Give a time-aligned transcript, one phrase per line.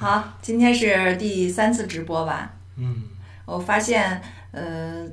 [0.00, 2.54] 好，今天是第三次直播吧？
[2.76, 3.02] 嗯，
[3.44, 4.18] 我发现，
[4.50, 5.06] 呃，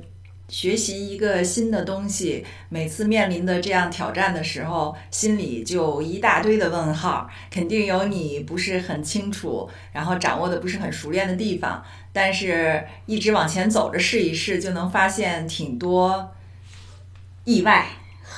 [0.48, 16.32] 学习一个新的东西，每次面临的这样挑战的时候，心里就一大堆的问号，肯定有你不是很清楚，然后掌握的不是很熟练的地方，但是一直往前走着试一试，就能发现挺多
[17.44, 17.88] 意外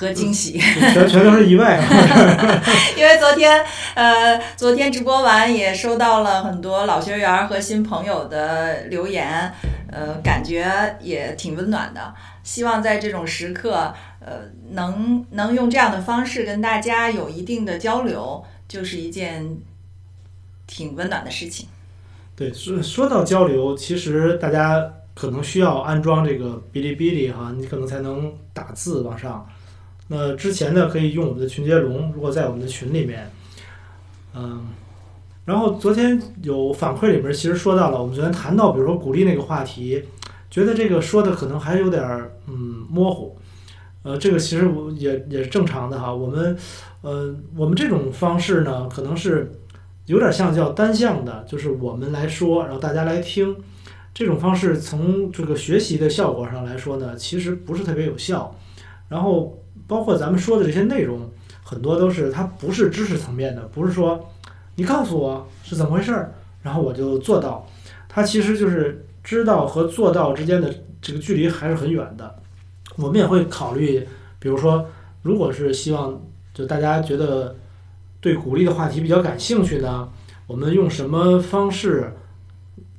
[0.01, 0.59] 和惊喜。
[0.59, 1.85] 全全都是意外啊。
[2.97, 3.63] 因为昨天，
[3.95, 9.53] 呃，昨天直播完也收到了很多老学员和新朋友的留言，
[9.93, 12.15] 呃，感觉也挺温暖的。
[12.43, 19.59] 希望在这种时刻，呃，能能用这样的方式跟大家有一定的交流，就是一件
[20.67, 21.69] 挺温暖的事情。
[22.35, 24.83] 对，说说到交流，其实大家
[25.15, 29.47] 可能需要安装这个哔哩哔哩哈，你可能才能打字往上。
[30.13, 33.31] 那之前呢，可以用我们的群接龙，如果在我们的群里面，
[34.35, 34.67] 嗯，
[35.45, 40.03] 然后昨天有反馈里面其实说到了，我们昨天谈到，比如说鼓励那个话题，
[40.51, 43.39] 觉得这个说的可能还有点儿嗯模糊，
[44.03, 46.13] 呃，这个其实我也也是正常的哈。
[46.13, 46.59] 我们
[47.03, 49.53] 呃我们这种方式呢，可能是
[50.07, 53.57] 有点像叫单向的，就是我们来说，然后大家来听。
[54.13, 58.53] 这种方式从这个学习的效果上来说呢，其实不是特别有效。
[59.09, 59.60] 然后
[59.91, 61.29] 包括咱们说的这些内容，
[61.65, 64.31] 很多都是它不是知识层面的，不是说
[64.77, 66.33] 你告诉我是怎么回事儿，
[66.63, 67.67] 然后我就做到。
[68.09, 72.37] 它其实就是知道和做到之间的这个距离还是很远的。
[72.95, 74.07] 我们也会考虑，
[74.39, 74.87] 比如说，
[75.23, 76.23] 如果是希望
[76.55, 77.57] 就大家觉得
[78.21, 80.09] 对鼓励的话题比较感兴趣呢，
[80.47, 82.15] 我们用什么方式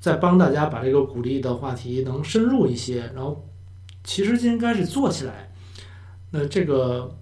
[0.02, 3.48] 再帮大家把这个鼓励的话题能深入一些，然后
[4.04, 5.51] 其实就应该是做起来。
[6.32, 7.16] 那这个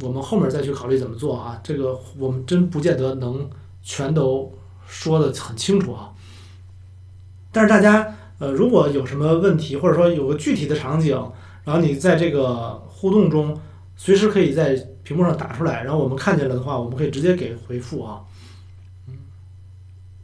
[0.00, 1.60] 我们后面再去考虑怎么做啊？
[1.62, 3.48] 这个我们真不见得能
[3.82, 4.52] 全都
[4.86, 6.12] 说的很清楚啊。
[7.52, 11.14] 但是大家呃，如果有什么问题，或者说有个具体的场景，
[11.64, 13.58] 然后你在这个互动中
[13.96, 14.74] 随时可以在
[15.04, 18.24] 屏幕上打出来，然后我们看见了的话，我们可以直接给回复啊。
[19.06, 19.14] 嗯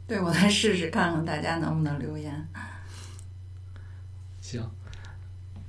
[0.07, 2.47] 对，我来试试看看大家能不能留言。
[4.41, 4.61] 行，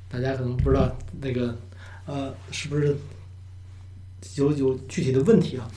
[0.08, 1.56] 大家可能不知道那个
[2.06, 2.96] 呃是不是
[4.36, 5.68] 有有具体的问题啊？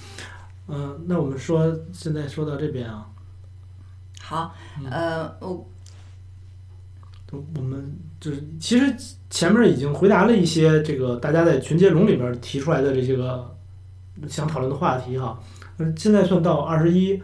[0.68, 3.08] 嗯、那我们说现在说到这边啊，
[4.20, 5.68] 好，嗯呃，我
[7.56, 8.96] 我们就是其实
[9.30, 13.56] 前面已经回答了一些这个大家在群接龙里边提出来的这些个
[14.28, 15.40] 想讨论的话题哈。
[15.78, 17.22] 那现在算到二十一，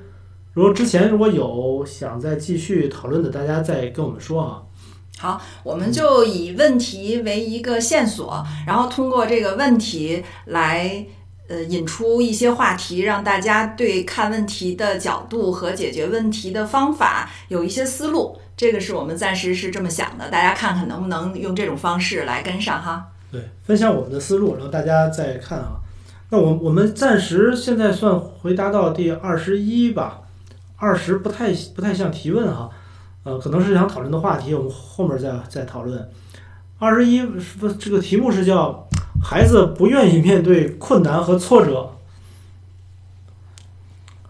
[0.54, 4.62] 如果之前如果有想再继续讨论的，大家再跟我们说啊。
[5.22, 11.06] 好，我们就以问题为一个线索，然后通过这个问题来
[11.48, 18.36] 呃引出一些话题，让大家对看问题的角度和解决问题的方法有一些思路。
[18.58, 23.06] 这个是我们暂时是这么想的，大家看看能不能用这种方式来跟上哈。
[23.32, 25.74] 对，分享我们的思路，然后大家再看啊。
[26.32, 30.22] 那我我们暂时现在算回答到第二十一吧，
[30.78, 32.72] 二十不太不太像提问哈，
[33.24, 36.10] 呃，可能是想讨论的话题，我们后面再再讨论。
[36.80, 38.88] 二十一不这个题目是叫
[39.24, 41.96] 孩子不愿意面对困难和挫折，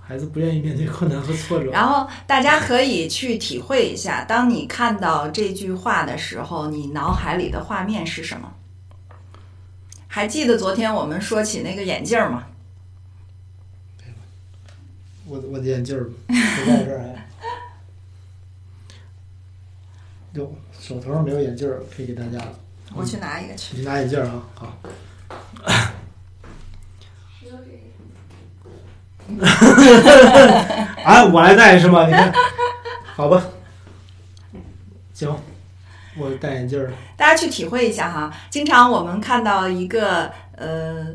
[0.02, 1.72] 孩子不愿意面对困难和挫折。
[1.72, 8.52] 然后大家可以去体会一下，当你看到这句话的时候，你脑海里的画面是什么？
[10.09, 12.44] 还记得昨天我们说起那个眼镜吗？
[15.25, 15.97] 我我的眼镜
[16.28, 16.34] 不
[16.69, 17.22] 在这儿还。
[20.34, 20.50] 哟，
[20.80, 22.53] 手头上没有眼镜儿，可以给大家了。
[22.96, 23.78] 我去拿一个去。
[23.78, 24.78] 你拿眼镜儿啊，好。
[31.06, 32.06] 哎，我来戴是吗？
[32.06, 32.34] 你看，
[33.16, 33.41] 好吧，
[35.14, 35.34] 行，
[36.18, 36.91] 我戴眼镜儿。
[37.16, 38.34] 大家去体会一下哈。
[38.50, 41.08] 经常我们看到一个呃，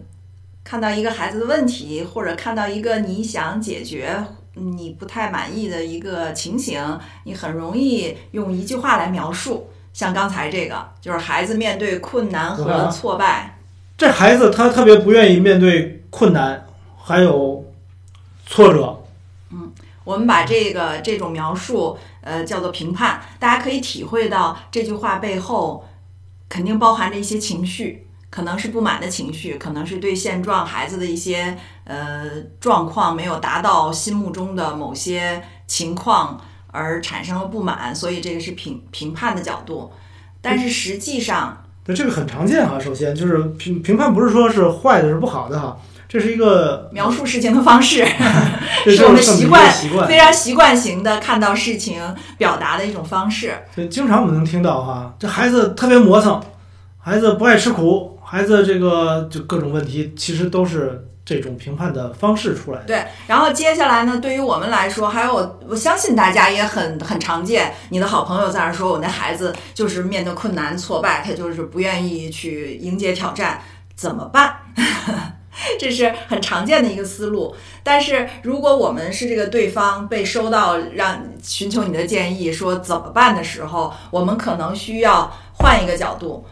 [0.64, 4.24] 看到一个孩子的问题，或者看到一个你想解决、
[4.58, 6.82] 你不太满意的一个情形，
[7.24, 9.68] 你很容易用一句话来描述。
[9.92, 13.58] 像刚才这个，就是孩子面对困难和挫败，
[13.96, 16.66] 这孩子他特别不愿意面对困难，
[16.98, 17.64] 还有
[18.46, 19.02] 挫折。
[19.50, 19.72] 嗯
[20.04, 23.20] 我们把这个这种描述，呃，叫做评判。
[23.40, 25.84] 大家可以体会到这句话背后
[26.48, 32.28] 肯定包含着一些情绪，可能是不满的情绪，可能是对现状孩子的一些呃
[32.60, 39.92] 状况没有达到心目中的某些情况而产生了不满，所以这个是评评判的角度。
[40.42, 42.78] 但是实际上，对，这个很常见哈。
[42.78, 45.76] 首先就是评评判不是说是坏的是不好的哈，
[46.08, 48.06] 这是一个描述事情的方式，
[48.84, 52.00] 这是我们这么一个习惯习惯非常习惯型的看到事情
[52.38, 53.54] 表达的一种方式。
[53.74, 56.40] 所以经常我们能听到哈，这孩子特别磨蹭，
[56.98, 62.86] 孩子不爱吃苦，孩子这个就各种问题，其实都是这种评判的方式出来的。
[62.86, 73.62] 对，然后接下来呢，对于我们来说，还有我相信大家也很很常见，你的好朋友在那说，我那孩子就是面对困难挫败，他就是不愿意去迎接挑战，
[73.94, 74.56] 怎么办？
[75.78, 77.54] 这是很常见的一个思路。
[77.82, 86.44] 但是如果我们是这个对方被收到让寻求你的建议说怎么办的时候，我们可能需要换一个角度，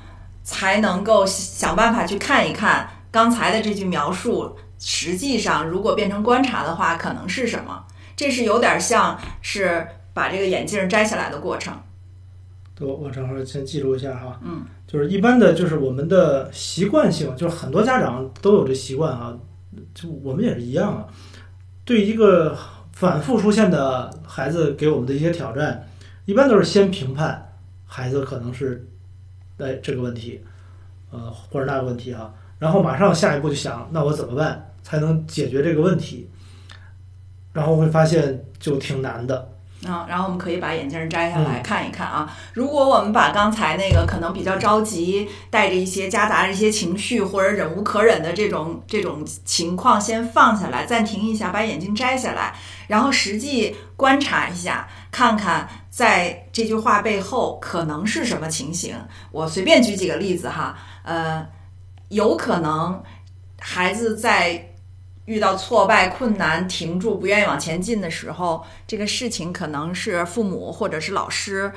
[0.45, 7.85] 才能够想办法去看一看刚才的这句描述，实际上如果变成观察的话，可能是什么？
[8.15, 11.75] 这是有点像是把这个眼镜摘下来的过程。
[12.77, 14.39] 对，我正好先记录一下哈。
[14.43, 19.37] 嗯，就是一般的，就是我们的习惯性，就是很多家长都有这习惯啊，
[19.95, 21.07] 就我们也是一样啊。
[21.85, 22.57] 对一个
[22.93, 25.89] 反复出现的孩子给我们的一些挑战，
[26.25, 27.53] 一般都是先评判
[27.87, 28.89] 孩子可能是
[29.59, 30.41] 哎这个问题，
[31.11, 36.29] 呃或者那个问题啊，然后马上下一步就想，那我怎么办才能解决这个问题？
[37.53, 39.51] 然后会发现就挺难的。
[39.87, 42.35] 啊，然后我们可以把眼镜摘下来看一看啊。
[42.55, 52.55] 如果我们把刚才那个可能比较着急、带着一些夹杂着一些情绪或者忍无可忍的这种这种情况先放下来，暂停一下，把眼镜摘下来，
[52.89, 58.97] 然后实际观察一下，看看在这句话背后可能是什么情形。
[59.31, 61.47] 我随便举几个例子哈，呃，
[62.09, 63.03] 有可能
[63.61, 64.71] 孩子在。
[65.27, 71.73] 遇到挫败、困难、停住、不愿意往前进的时候，这个事情可能是父母或者是老师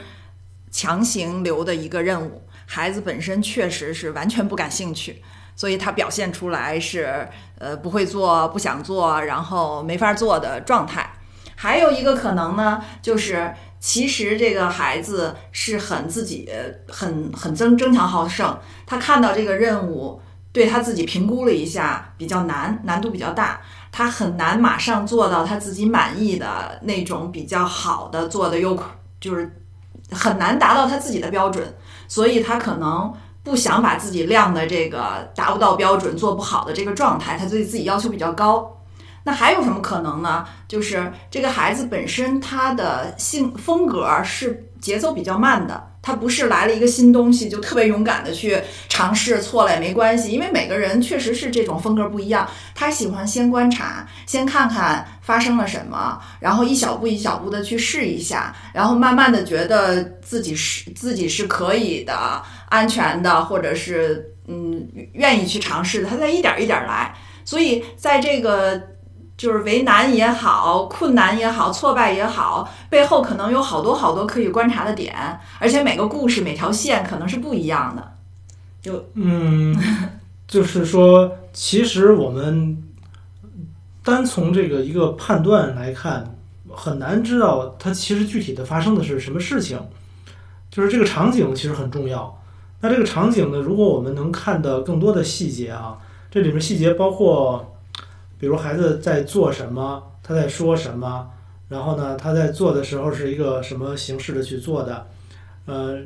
[0.69, 2.41] 强行留的一个任务。
[2.65, 5.23] 孩子本身确实是完全不感兴趣，
[5.55, 7.25] 所以他表现出来是
[7.57, 11.09] 呃不会做、不想做，然后没法做的状态。
[11.55, 16.49] 还有一个可能呢，就是其实这个孩子是很自己
[16.87, 20.21] 很很争争强好胜，他看到这个任务。
[20.53, 28.75] 对他自己评估了一下，比较难，难度比较大，他很难马上做到他自己满意的那种比较好的做的又
[29.19, 29.55] 就是
[30.09, 31.75] 很难达到他自己的标准，
[32.07, 33.13] 所以他可能
[33.43, 38.76] 不想把自己晾的这个达不到标准、做不好的这个状态，他对自己要求比较高。
[39.27, 40.45] 那还有什么可能呢？
[40.69, 45.91] 就是这个孩子本身他的性风格是节奏比较慢的。
[46.01, 48.57] 他不是来了一个新东西就特别勇敢的去
[48.87, 52.49] 尝试，错了也没关系，因为每个人确实是这种风格不一样。
[52.73, 67.13] 他喜欢先观察，先看看发生了什么，然后一小步一小步的去试一下，然后慢慢的觉得自己是自己是可以的、安全的，或者是嗯愿意去尝试的，他再一点一点来。
[67.43, 68.81] 所以在这个。
[69.37, 75.15] 就是为难也好，困难也好，挫败也好，背后可能有好多好多可以观察的点，
[75.59, 78.13] 而且每个故事、每条线可能是不一样的。
[78.81, 79.77] 就嗯，
[80.47, 82.81] 就是说，其实我们
[84.03, 86.35] 单从这个一个判断来看，
[86.73, 89.79] 很难知道它其实具体的发生的是什么事情。
[90.71, 92.41] 就是这个场景其实很重要。
[92.81, 95.99] 那这个场景呢，如果我们能看的更多的细节啊，
[96.31, 97.73] 这里面细节包括。
[98.39, 101.27] 比如孩子在做什么，他在说什么，
[101.69, 105.07] 然后呢，他在做的时候是一个什么形式的去做的，
[105.65, 105.97] 呃，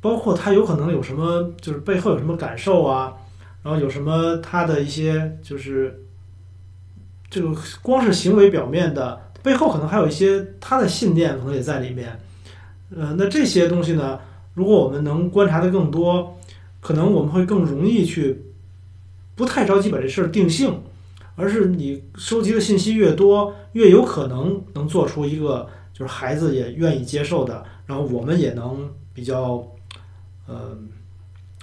[0.00, 3.14] 包括他有可能有什么，就是背后有什么感受啊，
[3.62, 6.04] 然后有什么他的一些就是
[7.28, 12.18] 这个光是行为表面的背后，可能还有一些他的信念可能也在里面，
[12.96, 14.20] 呃，那这些东西呢，
[14.54, 16.38] 如果我们能观察的更多，
[16.80, 18.42] 可能我们会更容易去
[19.34, 20.80] 不太着急把这事儿定性。
[21.34, 29.66] 而是你收集的信息越多，越有可能能做出一个就是孩子也愿意接受的，然后我们也能比较，
[30.46, 30.76] 呃，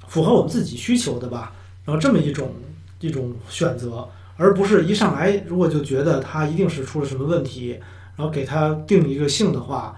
[0.08, 1.54] 符合我们自己需求的吧。
[1.86, 2.52] 然后这么一种
[3.00, 4.08] 一种选择，
[4.38, 7.80] 而不是一上来如果就觉得他一定是出了什么问题，
[8.16, 9.96] 然后给他定一个性的话，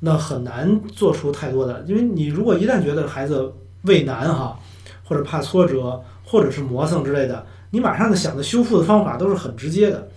[0.00, 1.84] 那很难做出太多的。
[1.86, 4.58] 因为你如果一旦觉得孩子畏难哈，
[5.04, 7.44] 或者怕挫折，或者是磨蹭之类的。
[7.70, 10.08] 你马上的想的修复的方法都是很直接的，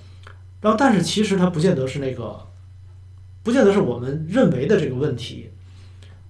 [0.61, 2.47] 然后但是其实它不见得是那个，
[3.43, 5.51] 不见得是我们认为的这个问题，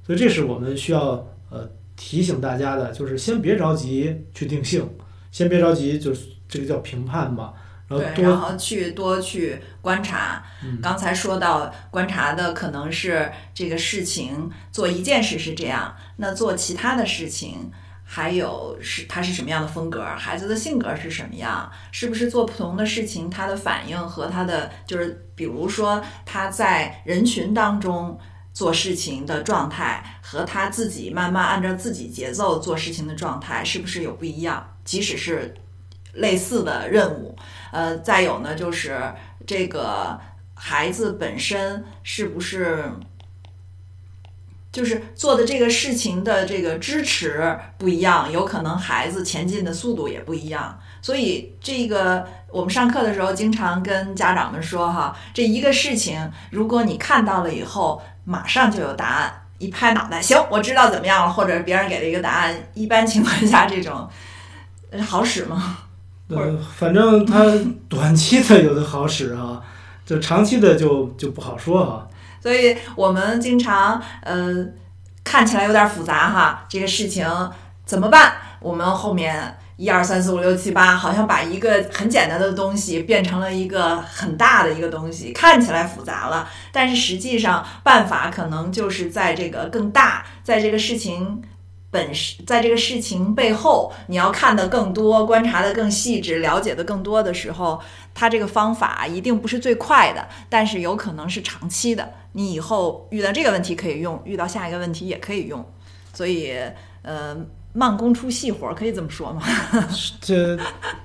[0.06, 4.90] 所以这是我们需要呃提醒大家的，就是先别着急去定性，
[5.32, 7.54] 先别着急，就是这个叫评判嘛，
[7.88, 10.44] 然后对，然后去多去观察。
[10.82, 17.72] 刚才说到观察的可能是这个事情做一件事是这样，那做其他的事情。
[18.13, 28.20] 还有是他是什么样的风格，孩子的性格是什么样，是不是做不同的事情，他的反应和他的就是，比如说他在人群当中
[28.51, 34.75] 做事情的状态，和他自己慢慢按照自己节奏做事情的状态，是不是有不一样？
[34.84, 35.56] 即使是
[36.15, 37.34] 类似的任务，
[37.72, 39.01] 呃，再有呢，就是
[39.48, 40.20] 这个
[40.53, 42.91] 孩子本身是不是？
[44.72, 50.80] 就是做的这个事情的这个支持不一样，有可能孩子前进的速度也不一样。
[51.01, 64.08] 所以这个我们上课的时候经常跟家长们说哈，这一个事情，如果你看到了以后，马上就有答案，一拍脑袋，行，我知道怎么样了，或者别人给了一个答案，一般情况下这种
[65.06, 65.80] 好使吗？
[66.30, 67.44] 或 者呃，反正它
[67.90, 69.62] 短期的有的好使啊，
[70.06, 72.08] 就长期的就就不好说哈。
[72.41, 74.65] 所以我们经常呃
[75.24, 77.25] 看起来有点复杂哈，这个事情
[77.86, 78.33] 怎么办？
[78.60, 91.41] 我们后面一二三四五六七八，好像把一个很简单的东西变成了一个很大的一个东西，看起来复杂了，但是实际上办法可能就是在这个更大，在这个事情。
[91.91, 97.79] 本事在这个事情背后，你要看得更多，观察的更细致，了解的更多的时候，
[98.13, 102.10] 它这个方法一定不是最快的，但是有可能是长期的。
[102.31, 105.63] 你以后遇到这个问题可以用，遇到下一个问题也可以用。
[106.13, 106.53] 所以，
[107.01, 107.36] 呃，
[107.74, 109.41] 慢工出细活，可以这么说吗？
[110.21, 110.57] 这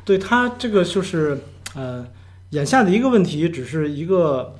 [0.04, 1.36] 对他这个就是
[1.74, 2.06] 呃，
[2.50, 4.54] 眼下的一个问题，只是一个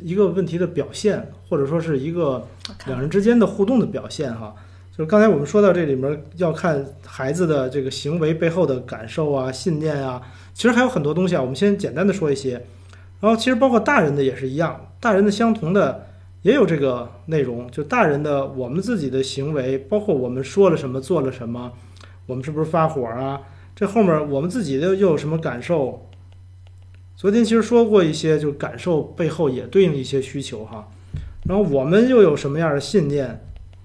[0.00, 2.48] 一个问题的表现，或者说是一个
[2.86, 4.54] 两人之间的互动的表现哈。
[4.94, 10.20] 就是刚才我们说到这里面要看孩子的这个行为背后的感受啊、信念啊，
[10.52, 11.40] 其实还有很多东西啊。
[11.40, 12.62] 我们先简单的说一些，
[13.18, 16.08] 然后其实包括大人的也是一样，大人的相同的
[16.42, 21.72] 也有这个内容，就大人的我们自己的行为，包括我们说了什么、做了什么，
[22.26, 23.40] 我们是不是发火啊？
[23.74, 26.06] 这后面我们自己的又有什么感受？
[27.16, 30.86] 昨天其实说过一些，就感受背后也对应一些需求哈。
[31.46, 33.42] 然后我们又有什么样的信念？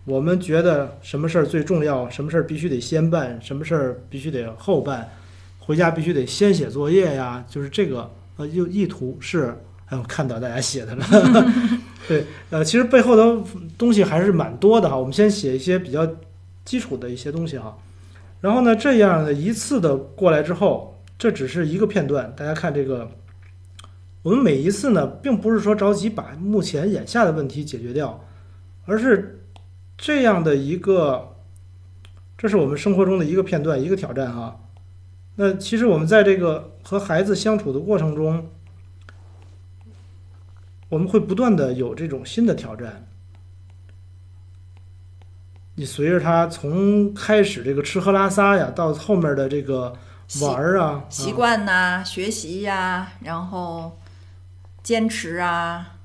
[0.07, 2.09] 我们觉得什么事儿最重要？
[2.09, 3.37] 什么事儿必须得先办？
[3.41, 5.09] 什么事儿必须得后办？
[5.59, 7.43] 回家必须得先写作业呀？
[7.49, 9.53] 就是这个呃，又意图是，
[9.87, 11.05] 哎，我看到大家写的了。
[12.07, 13.43] 对，呃，其实背后的
[13.77, 14.95] 东西还是蛮多的哈。
[14.95, 16.07] 我们先写一些比较
[16.63, 17.77] 基础的一些东西哈。
[18.39, 22.33] 然后呢，这样的一次的过来之后，这只是一个片段。
[22.33, 23.11] 大家看这个，
[24.21, 28.23] 我们每一次呢，并不是说着急把目前眼下的问题解决掉，
[28.85, 29.36] 而是
[29.97, 31.35] 这样的一个，
[32.37, 34.59] 这是我们生活中的一个片段，一个挑战哈。
[35.35, 38.49] 那其实我们在这个和孩子相处的过程中，
[40.89, 43.07] 我们会不断的有这种新的挑战。
[45.75, 49.93] 你随着他从开始这个吃喝拉撒呀，到后面的这个
[50.41, 53.99] 玩儿啊，习惯呐、学习呀、然后
[54.81, 55.96] 坚持啊，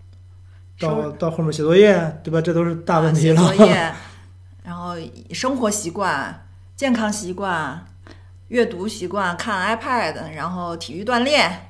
[0.83, 2.41] 到到后面写作业，对吧？
[2.41, 3.41] 这都是大问题了。
[3.49, 3.93] 写作业，
[4.65, 4.95] 然后
[5.33, 6.47] 生活习惯、
[6.77, 7.87] 健康习惯、
[8.49, 11.69] 阅读习惯、看 iPad，然后体育锻炼，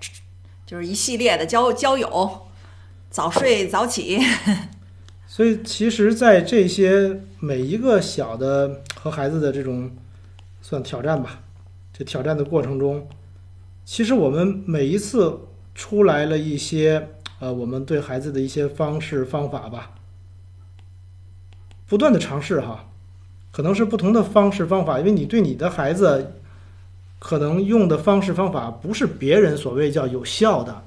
[0.67, 2.49] 就是一系列的交交友、
[3.11, 4.21] 早睡早起。
[5.27, 9.91] 所以，其实，在这些每一个小的和孩子的这种
[10.61, 11.41] 算挑战吧，
[11.93, 13.09] 这挑战的过程中，
[13.85, 15.41] 其实我们每一次
[15.75, 17.09] 出来了一些
[17.43, 19.91] 呃，我们对孩子的一些方式方法吧，
[21.89, 22.89] 不断的尝试哈，
[23.51, 26.35] 可能是不同的方式方法，因为你对你的孩子
[27.19, 30.85] 可能用的方式方法不是别人所谓叫有效的，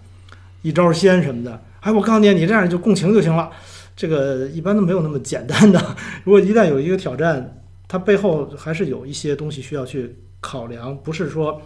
[0.62, 1.62] 一招鲜什么的。
[1.82, 3.52] 哎，我告诉你，你这样就共情就行了。
[3.94, 5.96] 这个一般都没有那么简单的。
[6.24, 11.62] 如果一旦有一个挑战，它背后还是有一些东西需要去考量，不是说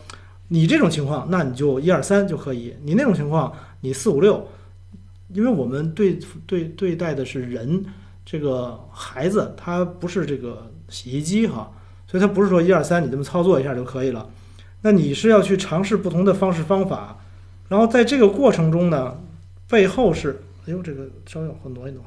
[0.47, 4.47] 你这种情况，那你就一二三就可以；你那种情况，你四五六。
[5.33, 7.85] 因为我们对对对待的是人，
[8.25, 11.71] 这个孩子他不是这个洗衣机哈，
[12.07, 14.29] 所以他不是说一二三你这么操作一下就可以了。
[14.81, 17.19] 那你是要去尝试不同的方式方法，
[17.67, 19.19] 然后在这个过程中呢，
[19.67, 22.03] 背后是哎呦这个稍微往后挪一挪。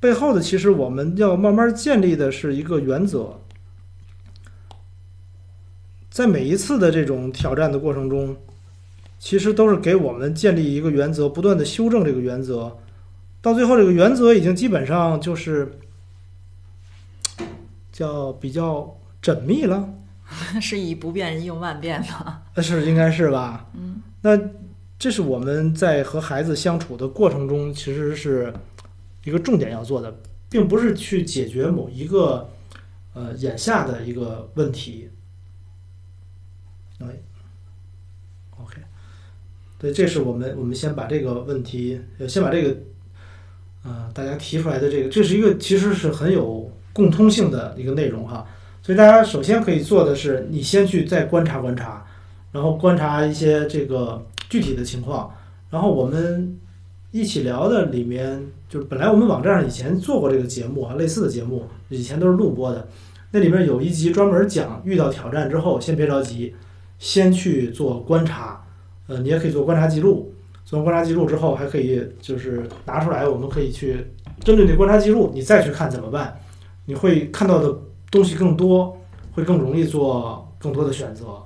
[0.00, 3.40] 背后的其实我们要慢慢建立的是一个原则，
[6.10, 8.36] 在每一次的这种挑战的过程中，
[9.18, 12.78] 其实都是给我们建立一个原则，不断的修正这个原则，
[13.42, 15.78] 到最后这个原则已经基本上就是
[17.90, 19.92] 叫比较缜密了，
[20.62, 22.42] 是以不变应万变吗？
[22.54, 23.68] 呃是应该是吧？
[23.74, 24.38] 嗯，那
[24.98, 28.52] 这是我们在和孩子相处的过程中，其实是
[29.24, 30.16] 一个重点要做的
[30.48, 32.48] 并不是去解决某一个
[33.14, 35.10] 呃眼下的一个问题。
[37.00, 37.06] 哎
[39.78, 42.76] 对，这是我们我们先把这个问题，先把这个
[43.84, 48.44] 呃大家提出来的这个，这是一个其实是很有共通性的一个内容哈。
[48.82, 52.04] 所以大家首先可以做的是，你先去再观察观察，
[52.50, 55.32] 然后观察一些这个具体的情况，
[55.70, 56.58] 然后我们
[57.12, 62.88] 一起聊的里面，就是本来我们网站上以前做过这个节目啊，类似的节目，以前都是录播的，
[63.30, 66.54] 那里面有一集专门讲遇到挑战之后，先别着急，
[66.98, 68.64] 先去做观察，
[69.08, 70.32] 呃，你也可以做观察记录，
[70.64, 74.06] 做完观察记录之后，还可以就是拿出来，我们可以去
[74.44, 76.38] 针对那观察记录，你再去看怎么办，
[76.84, 77.76] 你会看到的
[78.10, 78.96] 东西更多，
[79.32, 81.42] 会更容易做更多的选择。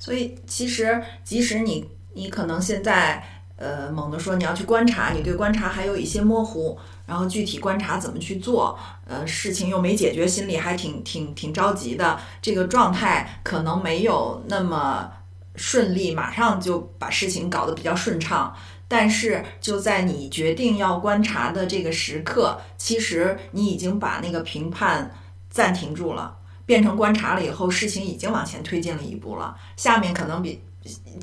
[0.00, 3.22] 所以其实即使你你可能现在
[3.56, 6.76] 呃猛地说你要去观察，你对观察还有一些模糊，
[7.06, 15.10] 然后具体观察怎么去做，呃事情又没解决，心里还挺挺挺着急的，这个状态可能没有那么
[15.58, 18.56] 顺利，马上就把事情搞得比较顺畅。
[18.86, 25.14] 但是就在你决定要观察的这个时刻，其实你已经把那个评判
[25.50, 26.36] 暂停住了。
[26.64, 29.56] 变成观察了以后，事情已经往前推进了一步了。
[29.76, 30.60] 下面可能比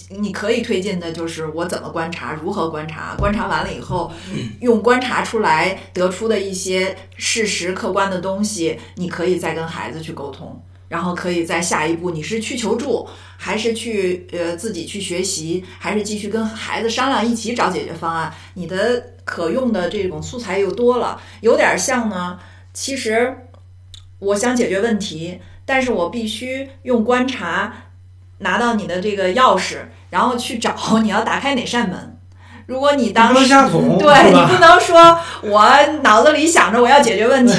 [0.09, 3.15] 你可以推进的就是我怎么观察，如何观察。
[3.15, 4.11] 观察完了以后，
[4.59, 18.33] 用观察出来得出的一些事实、客观的东西，你可以再跟孩子去沟通，然后可以在下一步，你是去求助，还是去呃自己去学习，还是继续跟孩子商量，一起找解决方案。
[18.53, 22.39] 你的可用的这种素材又多了，有点像呢。
[22.73, 23.37] 其实。
[24.17, 27.91] 我想解决问题，但是我必须用观察
[28.39, 32.14] 拿到你的这个钥匙，然后去找你要打开哪扇门。
[32.67, 33.47] 如果你当时
[33.99, 35.69] 对你不能说，我
[36.01, 37.53] 脑子里想着我要解决问题，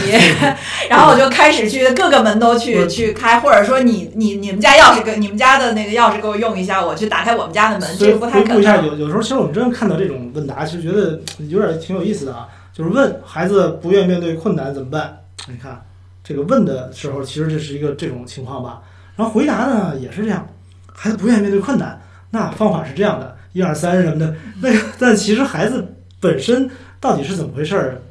[0.90, 8.60] 然后我就开始去各个门都去去开，或者说你你你们家钥匙给你们家的那个钥匙给我用一下，我去打开我们家的门，这个不太可能。
[8.60, 15.19] 一下，有有时候其实我们真的看到这种问答，就觉得有点挺有意思的啊，就是问孩子不愿面对困难怎么办？
[15.49, 15.82] 你看。
[16.28, 18.80] 这个问的时候，其实这是一个这种情况吧。
[19.14, 20.45] 然后回答呢也是这样，
[20.92, 24.36] 孩子不愿意面对困难，那方法是这样的，一二三什么的。
[24.60, 28.02] 那个，但其实孩子本身到底是怎么回事儿，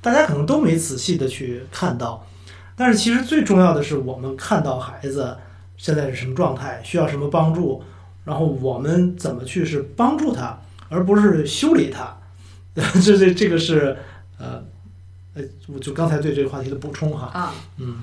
[0.00, 2.26] 大家可能都没仔细的去看到。
[2.74, 5.36] 但是其实最重要的是，我们看到孩子
[5.76, 7.82] 现在是什么状态，需要什么帮助，
[8.24, 12.16] 然后我们怎么去是帮助他，而不是修理他。
[12.74, 13.96] 这这这个是
[14.38, 14.64] 呃。
[15.36, 17.28] 呃，我就刚才对这个话题的补充哈。
[17.34, 17.96] 啊，嗯，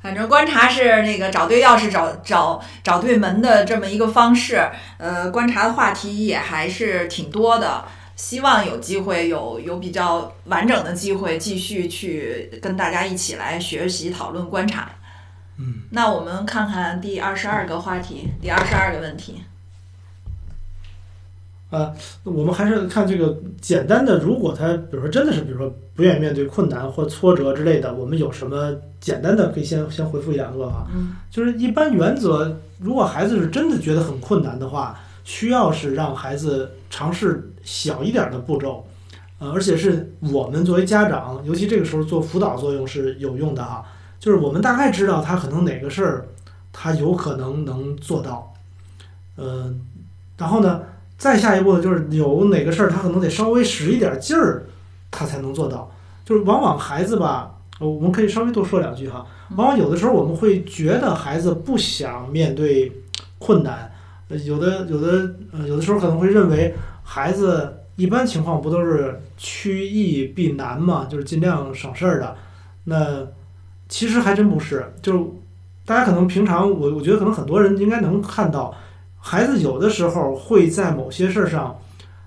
[0.00, 4.70] 反正观察是那个找对钥匙、找找找对门的这么一个方式。
[4.96, 7.84] 呃，观察的话题也还是挺多的，
[8.14, 14.90] 希望有机会有有比较完整的机会继续去跟大家一起来学习、讨论、观察。
[15.58, 19.42] 嗯，那我们看看第二十二个话题，第二十二个问题。
[21.70, 21.92] 呃，
[22.24, 24.18] 我们还是看这个简单的。
[24.18, 30.86] 如果他，比如说真的是，比如说不愿意面对困难或挫折之类的，我们有什么简单的可以先先回复一两个哈。
[30.94, 38.86] 嗯，就是一般原则，如果孩子是真的觉得很困难的话，需要是让孩子尝试小一点的步骤，
[39.38, 43.84] 呃，而且是我们作为家长，尤其这个时候做辅导作用是有用的哈。
[44.18, 46.28] 就是我们大概知道他可能哪个事儿
[46.72, 48.54] 他有可能能做到，
[49.36, 49.78] 嗯，
[50.38, 50.80] 然后呢？
[51.18, 54.66] 再下一步呢，就是有哪个事儿他可能得稍微使一点劲儿，
[55.10, 55.92] 他才能做到。
[56.24, 59.26] 就是往往孩子吧，我们可以稍微多说两句哈。
[59.56, 62.92] 往往有的时候我们会觉得孩子不想面对
[63.38, 63.90] 困难，
[64.44, 72.36] 有的有的呃有的时候可能会认为孩子一般情况不都是趋易避难嘛，就是尽量省事儿的。
[72.84, 73.26] 那
[73.88, 75.24] 其实还真不是，就是
[75.84, 78.72] 大家可能平常我我觉得可能很多人应该能看到。
[79.20, 81.78] 孩子有的时候会在某些事儿上，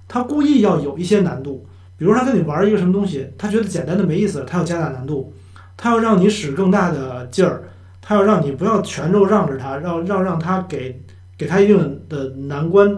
[0.07, 1.65] 他故意要有一些难度，
[1.97, 5.33] 比如他跟你玩一个什么东西，他觉得简单的没意思，他要加大难度，
[5.77, 7.63] 他要让你使更大的劲儿，
[8.01, 11.01] 他要让你不要全都让着他，让让让他给
[11.37, 12.95] 给他一定的难关，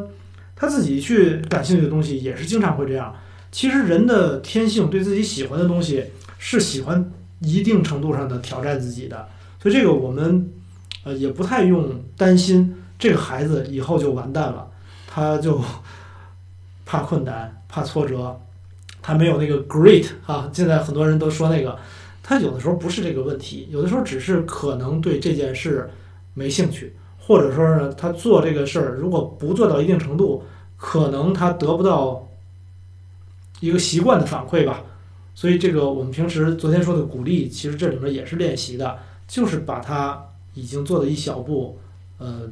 [0.55, 3.13] 他自己去感兴趣的东西也是经常会这样。
[3.51, 6.03] 其实人的天性对自己喜欢的东西
[6.39, 9.27] 是喜欢一定程度上的挑战自己的，
[9.61, 10.51] 所以这个我们
[11.03, 12.75] 呃也不太用担心。
[13.03, 14.65] 这个孩子以后就完蛋了，
[15.05, 15.59] 他就
[16.87, 18.39] 怕困难，怕挫折，
[19.01, 20.49] 他没有那个 great 啊。
[20.53, 21.77] 现在很多人都说那个，
[22.23, 25.89] 他有的时候不是这个问题，有的时候只是可能对这件事
[26.33, 30.41] 没兴趣，或者说呢，他做这个事儿如果不做到一定程度，
[30.77, 32.25] 可能他得不到
[33.59, 34.81] 一个习惯的反馈吧，
[35.35, 41.77] 所以这个我们平时昨天说的鼓励，其实这里面也是练习的，就是把他已经做的一小步，
[42.17, 42.43] 呃，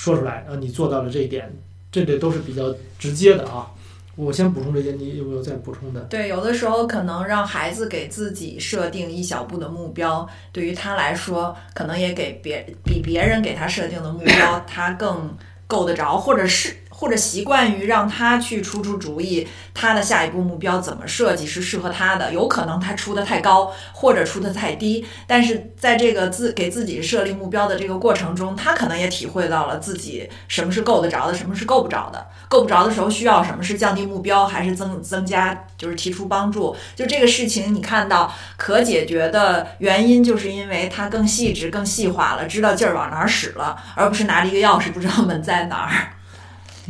[0.00, 1.46] 说出来，然后，你做到了这一点，
[1.92, 3.70] 这这都是比较直接的啊。
[4.16, 6.00] 我先补充这些，你有没有再补充的？
[6.08, 15.36] 对，有的时候可能让孩子给自己设定一小步的目标，对于他来说，可能也给别比别人给他设定的目标，他更
[15.66, 16.74] 够得着，或者是。
[17.00, 22.30] 或者习惯于让他去出出主意，他的下一步目标怎么设计是适合他的。
[22.30, 32.26] 有可能他出的太高，或者出的太低，但是在这个自给自己设立目标的这个过程中，他可能也体会到了自己什么是够得着的，什么是够不着的。
[32.50, 36.76] 够不着的时候需要什么是降低目标，还是增增加，就是提出帮助。
[36.94, 46.19] 就这个事情，你看到可解决的原因，就是因为它更细致、更细化了，知道劲儿往哪儿使了，而不是拿着一个钥匙不知道门在哪儿。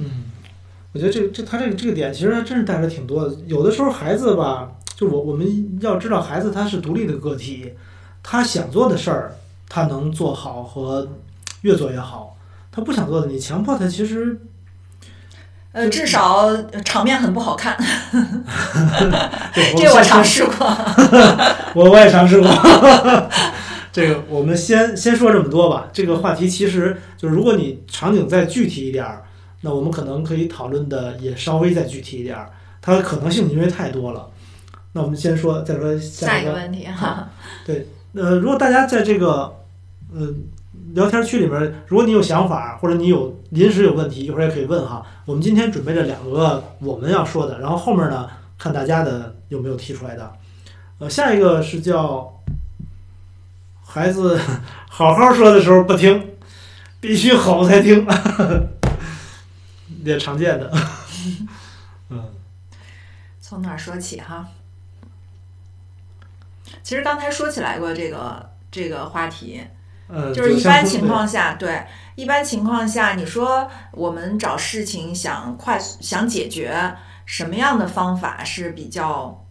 [0.00, 0.10] 嗯，
[0.92, 3.36] 我觉得这这他这个这个点其实还真是带来挺多的。
[3.46, 7.72] 有的时候孩子吧，就我我们要知道，孩子他是独立的个体，
[8.22, 9.36] 他想做的事儿
[9.68, 11.08] 他能做好和
[11.62, 12.36] 越做越好，
[12.72, 14.40] 他不想做的你强迫他，其实
[15.72, 16.50] 呃至少
[16.84, 17.76] 场面很不好看。
[19.76, 20.66] 这我尝试过，
[21.74, 22.50] 我我也尝试过。
[23.92, 25.88] 这个我们先先说这么多吧。
[25.92, 29.22] 这个话题其实就是如果你场景再具体一点儿。
[29.62, 34.28] 那我们可能可以讨论的也稍微再具体一点儿，它的可能性因为太多了。
[34.92, 37.28] 那我们先说，再说下一个问题哈。
[37.64, 39.54] 对，呃，如果大家在这个
[40.12, 40.28] 呃
[40.94, 45.06] 聊天区里面，如果你有想法或者你有临时有问题，一会儿也可以问哈。
[45.26, 50.32] 我们今天准备了两个我们要说的，然后后面呢看大家的有没有提出来的。
[50.98, 52.40] 呃，下一个是叫
[53.84, 54.40] 孩子
[54.88, 56.30] 好好说的时候不听，
[57.00, 58.04] 必须吼才听。
[60.04, 60.72] 也常见的，
[62.10, 62.24] 嗯，
[63.40, 64.46] 从哪儿说起哈？
[66.82, 69.62] 其实刚才说起来过这个这个话题，
[70.08, 71.84] 呃，就是一般情况下，对，
[72.14, 76.94] 一般情况下，你说我们找事情想快速想解决，
[77.26, 79.44] 什么样的方法是比较，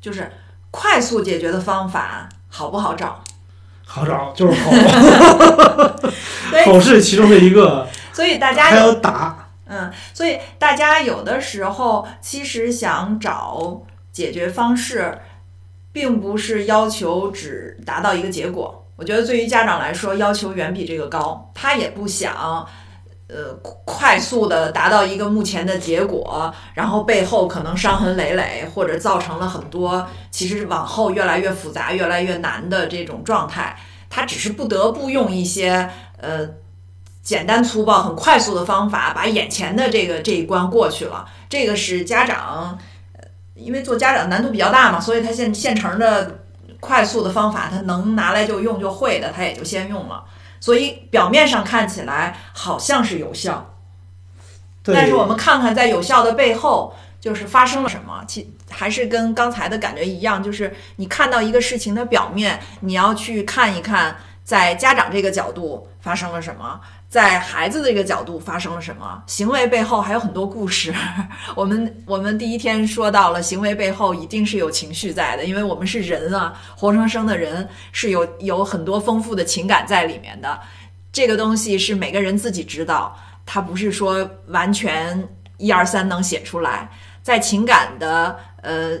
[0.00, 0.32] 就是
[0.70, 3.22] 快速解决的方法好不好找？
[3.84, 4.70] 好找，就是吼，
[6.66, 9.41] 吼是其中的一个，所以大家还要打。
[9.74, 13.80] 嗯，所以大家有的时候其实想找
[14.12, 15.18] 解决方式，
[15.92, 18.86] 并不是要求只达到一个结果。
[18.96, 21.50] 我觉得对于家长来说，要求远比这个高。
[21.54, 22.66] 他也不想，
[23.28, 23.54] 呃，
[23.86, 33.74] 快速的达到一个目前的结果，然后背后可能伤痕累累，或者造成了很多其实往后越来越复杂、越来越难的这种状态。
[34.10, 36.46] 他只是不得不用一些呃。
[37.22, 41.24] 简单粗暴、很快速的方法，把眼前的这个这一关过去了。
[41.48, 42.76] 这个是家长，
[43.54, 46.40] 因为做家长难度比较大嘛，所以他现现成的
[46.80, 50.24] 快速的方法，他能拿来就用就会的，他也就先用了。
[50.58, 53.74] 所以表面上看起来好像是有效，
[54.82, 58.24] 但是我们看看在有效的背后，就是发生了什么。
[58.26, 66.80] 其还是跟刚才的感觉一样，就是你看到一个事情的表面，你要去看一看，在家长这个角度发生了什么。
[67.12, 69.22] 在孩子的这个角度发生了什么？
[69.26, 70.94] 行为背后还有很多故事。
[71.54, 80.58] 我们我们第一天说到了，行为背后一定是有情绪在的，因为我们是人啊，活生生的人是有有很多丰富的情感在里面的。
[81.12, 85.22] 这个东西是每个人自己知道，它不是说完全
[85.58, 86.90] 一二三能写出来。
[87.20, 88.92] 在情感的呃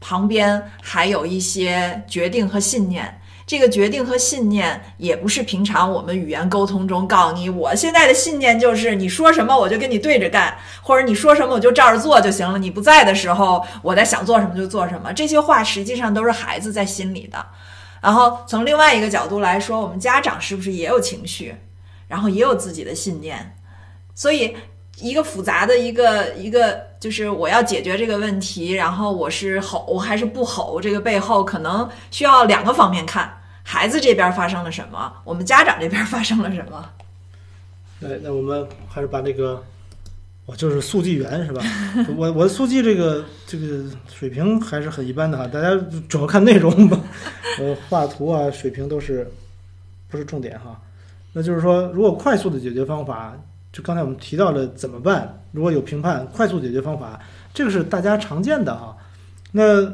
[0.00, 3.14] 旁边，还有一些决定和信念。
[3.46, 12.58] 这个决定和信念也不是平常我们语言沟通中告诉你，我现在的信念就是你说什么我就跟你对着干，或者你说什么我就照着做就行了。
[12.58, 15.12] 你不在的时候，我在想做什么就做什么。
[15.12, 17.46] 这些话实际上都是孩子在心里的。
[18.02, 21.54] 然后从另外一个角度来说，我们家长是不是也有情绪，
[22.08, 23.56] 然后也有自己的信念？
[24.12, 24.56] 所以
[25.00, 30.80] 一个复杂的一个一个就是我要解决这个问题，然后我是吼还是不吼？
[30.80, 33.32] 这个背后可能需要两个方面看。
[33.62, 35.12] 孩子这边发生了什么？
[35.24, 36.88] 我们家长这边发生了什么？
[38.00, 39.62] 对，那我们还是把那个，
[40.46, 41.62] 我就是速记员是吧？
[42.16, 45.74] 我我的速记这个这个水平还是很一般的哈，大家
[46.08, 47.00] 主要看内容吧。
[47.58, 49.28] 呃，画图啊，水平都是
[50.08, 50.80] 不是重点哈。
[51.32, 53.36] 那就是说，如果快速的解决方法，
[53.76, 55.42] 就刚才我们提到了怎么办？
[55.52, 57.20] 如果有评判，快速解决方法，
[57.52, 58.96] 这个是大家常见的哈。
[59.52, 59.92] 那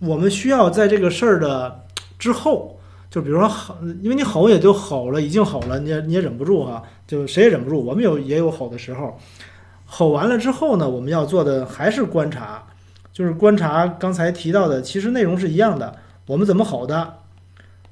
[0.00, 1.84] 我们需要在这个事儿的
[2.18, 2.76] 之后。
[3.08, 7.84] 就比如说吼，因为你吼也就吼了，已经吼了，你也你也忍不住哈，就谁也忍不住。
[7.84, 9.16] 我们有也有吼的时候，
[9.84, 12.64] 吼完了之后呢，我们要做的还是观察，
[13.12, 15.96] 就是观察刚才提到的，其实内容是一样的。
[16.26, 17.14] 我们怎么吼的？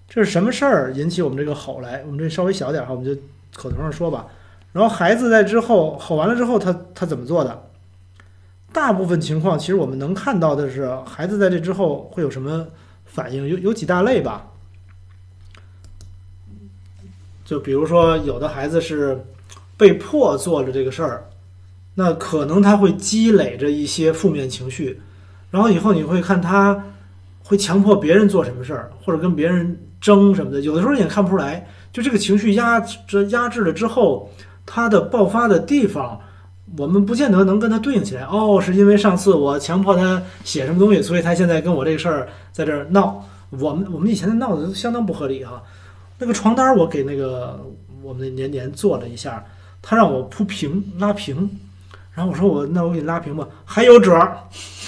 [0.08, 2.04] 这是什么事儿引起我们这个吼来？
[2.06, 3.20] 我们这稍微小点哈，我们就
[3.56, 4.26] 口头上说吧。
[4.72, 7.64] 然后孩子在之后吼完了之后，他他怎么做的？
[8.72, 12.66] 大部分情况，其实我们能看到的是，孩子在这之后会有什么
[13.06, 13.48] 反应？
[13.48, 14.46] 有有几大类吧。
[17.44, 19.18] 就比如说，有的孩子是
[19.78, 21.24] 被迫做了这个事儿，
[21.94, 25.00] 那可能他会积累着一些负面情绪，
[25.50, 26.84] 然后以后你会看他
[27.42, 30.60] 会强迫别人做什么事儿，或者跟别人争什么的。
[30.60, 34.30] 有的时候也看不出来，就这个情绪压制压制了之后，
[34.70, 36.20] 他的爆发的地方，
[36.76, 38.24] 我们不见得能跟他对应起来。
[38.24, 43.24] 哦，是因为上次我强迫他写什么东西，所以他现在跟我这个事儿在这儿闹。
[43.48, 45.62] 我们我们以前的闹的相当不合理哈。
[46.18, 47.58] 那个床单我给那个
[48.02, 49.42] 我们的年年做了一下，
[49.80, 51.48] 他让我铺平拉平，
[52.12, 54.36] 然后我说我那我给你拉平吧，还有褶儿，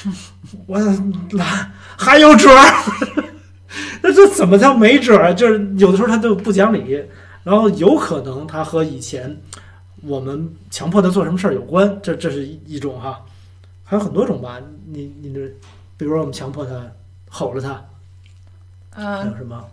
[0.66, 0.78] 我
[1.30, 2.74] 拉还有褶儿，
[4.02, 5.32] 那这怎么叫没褶儿？
[5.32, 7.02] 就是有的时候他就不讲理，
[7.44, 9.40] 然后有可能他和以前
[10.02, 13.24] 我们强迫他做什么事儿有关，这这是一种哈，
[13.84, 15.46] 还有很多种吧，你你这，
[15.96, 16.90] 比如说我们强迫他
[17.28, 17.74] 吼了他，
[18.90, 19.68] 还嗯，有什么？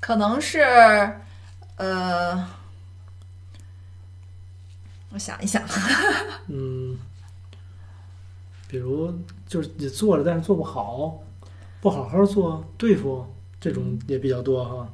[0.00, 0.60] 可能是，
[1.76, 2.46] 呃，
[5.10, 5.62] 我想一想，
[6.48, 6.98] 嗯，
[8.68, 9.12] 比如
[9.46, 11.22] 就是你做了，但是做不好，
[11.80, 13.26] 不好好做，对付
[13.60, 14.88] 这种也比较多哈。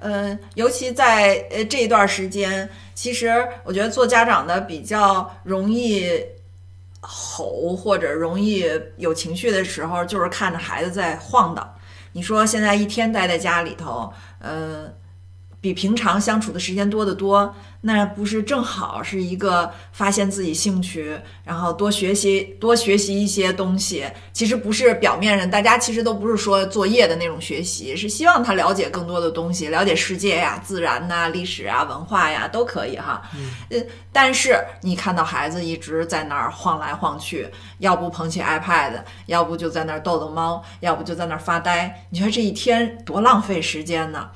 [0.00, 6.10] 嗯，尤其在呃这一段时间，其实我觉得做家长的比较容易
[7.00, 8.64] 吼或者容易
[8.96, 11.74] 有情绪的时候，就是看着孩子在晃荡。
[12.12, 14.92] 你说现在一天待在家里头，呃，
[15.60, 24.04] 比平常相处的时间多得多，那不是正好是一个发现自己兴趣，然后多学习多学习一些东西。
[24.32, 33.22] 其实不是表面上，大家其实都不是说作业的那种学习，是希望他了解更多的东西，了解世界呀、自然呐、历史啊、文化呀都可以哈。
[33.70, 44.28] 嗯，但是你看到孩子一直在那儿晃来晃去，要不捧起 iPad，要不就在那儿逗逗猫，要不就在那儿发呆，你说这一天多浪费时间呢？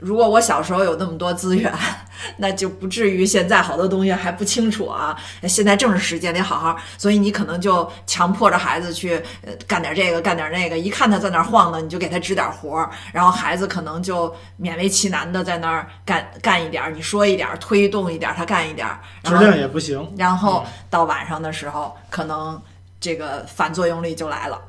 [0.00, 1.72] 如果我小时候有那么多资源，
[2.36, 5.16] 那就不至于现在好多东西还不清楚啊。
[5.48, 10.78] 现在正是时间，得好好，所以你可能就强迫着孩子去呃干点这个，干点那个。
[10.78, 20.08] 一看他在那儿晃呢，你就给他指点活儿，然后孩子可能就勉为其难的在那儿干干一点儿，你说一点儿，推动一点儿，他干一点儿，质然后量也不行。
[20.16, 22.60] 然后到晚上的时候，可能
[23.00, 24.60] 这个反作用力就来了。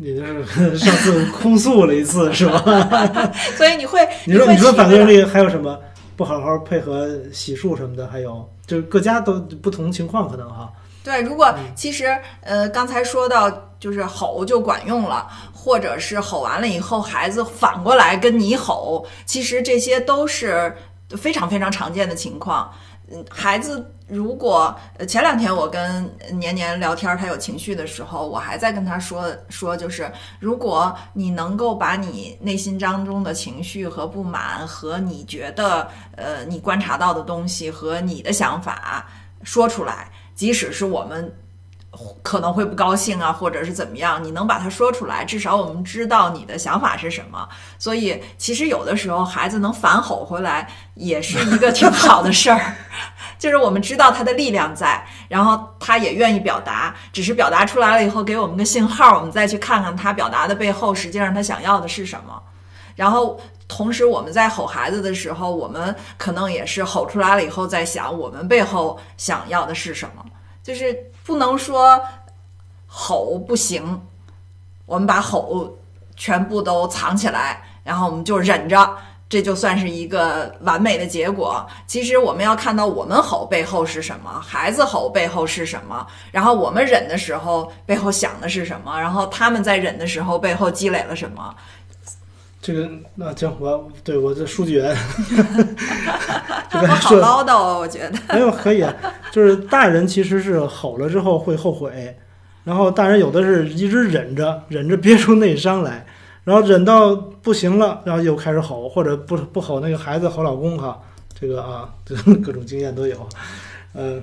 [0.00, 2.62] 你就是上次哭诉了一次是吧？
[3.56, 5.78] 所以你会， 你说你说反作用力还有什么？
[6.16, 10.70] 不好好配合洗漱什么的，还有就是各家都不同情况可能哈。
[11.02, 20.72] 对，如果嗯其实呃刚才说到就是吼就管用了，或者是吼完了以后孩子反过来跟你吼，其实这些都是
[21.16, 22.70] 非常非常常见的情况。
[23.12, 24.74] 嗯，孩子如果
[25.06, 39.06] 前两天我跟年年聊天，他有情绪的时候，我还在跟他说说，就是如果你能够把你内心当中的情绪和不满和你觉得呃你观察到的东西和你的想法
[39.42, 41.30] 说出来，即使是我们
[42.22, 47.46] 可能会不高兴啊，或者是怎么样，你能把它说出来，至少我们知道你的想法是什么。
[47.78, 52.74] 所以其实有的时候孩子能反吼回来，也是一个挺好的事儿。
[53.38, 62.40] 就是我们知道他的力量在，然后他也愿意表达，只是表达出来了以后给我们个信号，我们再去看看他表达的背后，实际上他想要的是什么。
[62.94, 70.24] 然后同时我们在吼孩子的时候，我们可能也是吼出来了以后，在想我们背后想要的是什么。
[70.62, 72.00] 就是不能说
[72.86, 74.00] 吼不行，
[74.86, 75.72] 我们把吼
[76.16, 78.96] 全部都藏起来，然后我们就忍着，
[79.28, 81.66] 这就算是一个完美的结果。
[81.86, 91.54] 其实我们要看到我们吼背后是什么，孩子吼背后是什么，然后我们忍的时候背后想的是什么，然后他们在忍的时候背后积累了什么。
[92.62, 94.96] 这个那行，我对我这书记员，
[96.70, 98.12] 这我好个说唠叨啊，我觉得。
[98.32, 98.94] 没有可以啊，
[99.32, 102.16] 就是大人其实是吼了之后会后悔，
[102.62, 106.06] 然后大人有的是一直忍着，忍着憋出内伤来，
[106.44, 111.02] 然后忍到不行了，然后又开始吼，或者不不吼那个孩子吼老公哈，
[111.38, 113.28] 这个啊，这 各种经验都有，
[113.92, 114.20] 呃，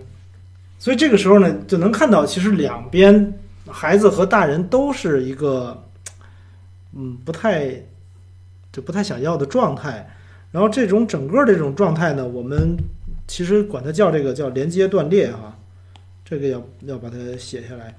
[0.79, 3.33] 所以这个时候呢，就能看到其实两边
[3.67, 5.83] 孩子和大人都是一个，
[6.95, 7.69] 嗯，不太
[8.79, 10.09] 就不太想要的状态。
[10.51, 12.77] 然后这种整个这种状态呢，我们
[13.27, 15.53] 其实管它叫这个叫连接断裂哈，
[16.23, 17.93] 这个要要把它写下来。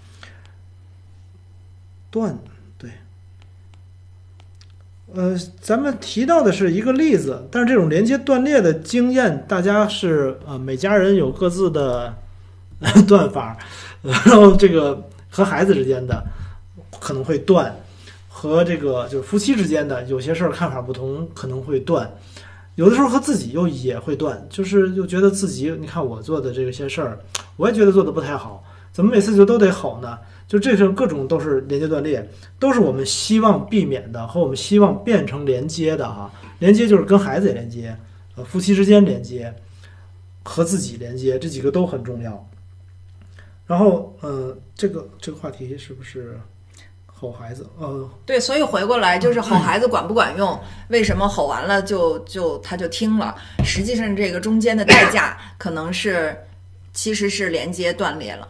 [2.10, 2.36] 断，
[2.78, 2.90] 对。
[5.14, 12.16] 呃，咱们提到的是一个例子，但是这种连接断裂的经验，大家是呃每家人有各自的
[13.06, 13.58] 断法，
[14.02, 16.24] 然后这个和孩子之间的
[16.98, 17.76] 可能会断，
[18.32, 22.08] 和这个就是夫妻之间的有些事儿看法不同可能会断，
[22.76, 27.18] 有的时候和自己又也会断，就是又觉得自己你看我做的这些事儿，
[27.56, 30.16] 我也觉得做的不太好，怎么每次就都得吼呢？
[30.46, 36.30] 就这是各种都是连接断裂，都是我们希望避免的和我们希望变成连接的哈。
[36.60, 37.96] 连接就是跟孩子也连接，
[38.36, 39.54] 呃，夫妻之间连接，
[40.42, 42.48] 和自己连接，这几个都很重要。
[43.66, 46.40] 然后，呃，这个这个话题是不是
[47.20, 47.68] 吼孩子？
[47.78, 50.58] 呃，对，所以回过来就是吼孩子管不管用？
[50.88, 53.34] 为什么吼完了就就他就听了？
[53.62, 56.34] 实际上这个中间的代价可能是
[56.94, 58.48] 其实是连接断裂了。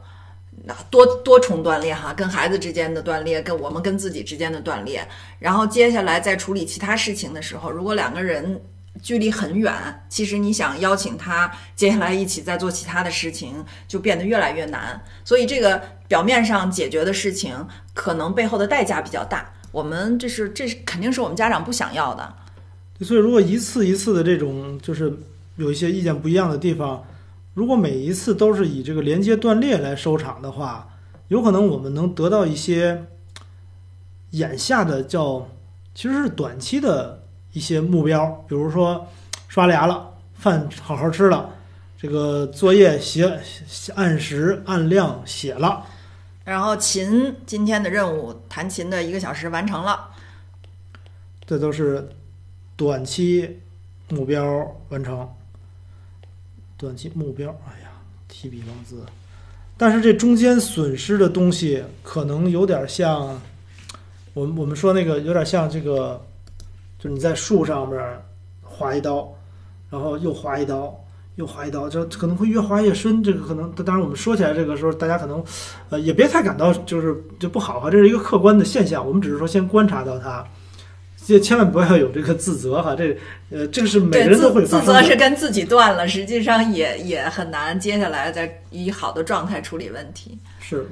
[0.63, 5.05] 那多多重断裂哈，跟孩子之间的断裂，跟我们跟自己之间的断裂，
[5.39, 8.61] 然后接下来在处理其他事情的时候，如果两个人
[9.03, 15.03] 距离很远，其实你想邀请他接下来一起再做其他的事情，就变得越来越难。
[15.25, 19.53] 所以这个表面上解决的事情，可能背后的代价比较大。
[19.73, 22.35] 我们这是这是肯定是我们家长不想要的。
[23.03, 25.13] 所以如果一次一次的这种就是
[25.57, 27.05] 有一些意见不一样的地方。
[27.53, 30.89] 如果每一次都是以这个连接断裂来收场的话，
[31.29, 33.07] 有可能我们能得到一些
[34.31, 35.49] 眼下的叫
[35.93, 37.20] 其实是短期的
[37.53, 39.07] 一些目标，比如说
[39.49, 41.51] 刷牙了，饭好好吃了，
[42.01, 43.41] 这个作业写
[43.95, 45.85] 按时按量写了，
[46.45, 50.09] 然后琴今天的任务弹琴的一个小时完成了，
[51.47, 52.09] 这都是
[52.77, 53.61] 短期
[54.09, 55.29] 目标完成。
[56.77, 57.91] 短期目标，哎呀，
[58.27, 59.05] 提笔忘字。
[59.77, 63.39] 但是这中间损失的东西，可能有点像
[64.33, 66.25] 我们我们说那个，有点像这个，
[67.03, 67.99] 就你在树上面
[68.63, 69.33] 划一刀，
[69.91, 70.95] 然后又划一刀，
[71.37, 73.25] 又划一刀，这可能会越划越深。
[73.25, 75.43] 这个可能，当然我们说起来这个时候，大家可能
[75.89, 79.05] 呃也别太感到就是就不好哈，这是一个客观的现象。
[79.05, 80.45] 我们只是说先观察到它。
[81.27, 83.17] 就千万不要有这个自责哈，这
[83.51, 90.37] 呃，这个是每个人都会自责是跟自己断了，实际上也也很难接下来再以好的状态处理问题。
[90.59, 90.85] 是，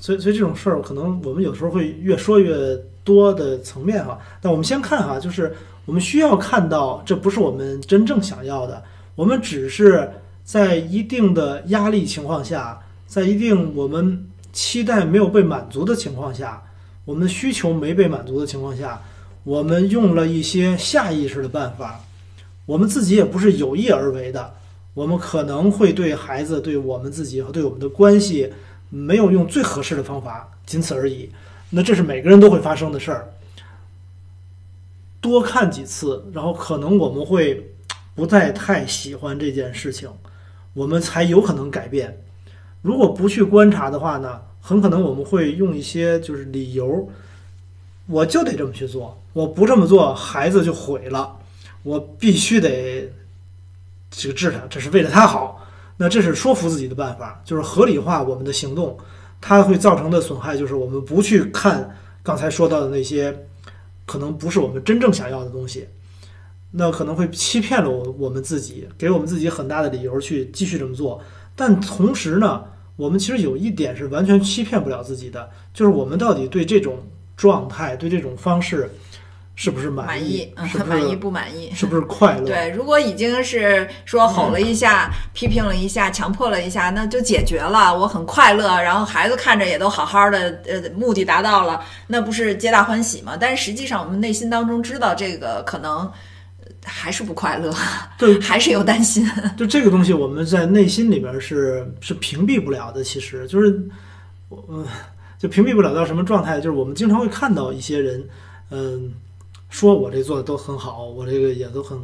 [0.00, 4.18] 所以所以这种事儿可能我们有时候会越说越多的层面哈。
[4.42, 8.82] 那我们先看哈，就是我们需要看到这不是我们真正想要的，
[9.14, 10.10] 我们只是
[10.42, 16.62] 在一定的压力情况下，在一定我们期待没有被满足的情况下，
[17.04, 19.00] 我们的需求没被满足的情况下。
[19.44, 22.00] 我们用了一些下意识的办法，
[22.64, 24.54] 我们自己也不是有意而为的，
[24.94, 28.50] 我们可能会对孩子、对我们自己和对我们的关系
[28.88, 31.28] 没有用最合适的方法，仅此而已。
[31.74, 33.32] 那这是每个人都会发生的事儿。
[35.20, 37.74] 多看几次，然后可能我们会
[38.14, 40.08] 不再太喜欢这件事情，
[40.72, 42.22] 我们才有可能改变。
[42.82, 47.10] 如果不去观察的话呢，很可能我们会用一些就是理由。
[48.06, 51.38] 我就得这么去做，我不这么做，孩子就毁了。
[51.82, 53.10] 我必须得
[54.10, 55.66] 这个治他，这是为了他好。
[55.96, 58.98] 那这是说服自己的办法，就是合理化我们的行动。
[59.40, 63.46] 它会造成的损害就是我们不去看刚才说到的那些
[64.06, 65.88] 可能不是我们真正想要的东西，
[66.70, 71.22] 那可能会欺骗了我我们自己，给我们自己很大的理由去继续这么做。
[71.54, 72.64] 但同时呢，
[72.96, 76.98] 我们其实有一点是完全欺骗不了自己的，就是我们到底对这种。
[77.36, 78.88] 状态对这种方式
[79.56, 80.52] 是不是满意？
[80.86, 81.70] 满意不满意？
[81.74, 82.44] 是不是快乐？
[82.44, 93.36] 对，如果已经是说吼了一下、批评了一下、强迫了一下，那就解决了，我很快乐，然后孩子看着也都好好的，呃，目的达到了，那不是皆大欢喜吗？
[93.40, 96.10] 但是实际上，我们内心当中知道这个可能
[96.84, 97.72] 还是不快乐，
[98.18, 99.24] 对， 还是有担心。
[99.56, 103.04] 就这个东西，我们在内心里边是是屏蔽不了的。
[103.04, 103.80] 其实就是，
[104.48, 104.84] 我。
[105.36, 108.24] 就屏蔽不了到什么状态，就是我们经常会看到一些人，
[108.70, 109.12] 嗯，
[109.74, 111.98] 说我这做的都很好，我这个也都很，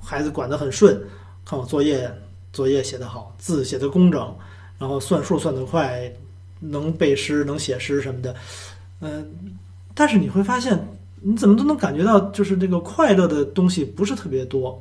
[0.00, 1.02] 孩子管得很顺，
[1.44, 2.08] 看我作业
[2.52, 4.32] 作业写得好，字写得工整，
[4.78, 6.08] 然后算数算得快，
[6.60, 8.32] 能背诗能写诗什么的，
[9.00, 9.28] 嗯，
[9.92, 10.86] 但是你会发现，
[11.20, 14.80] 你怎么都能感觉到，就是这个快乐的东西不是特别多。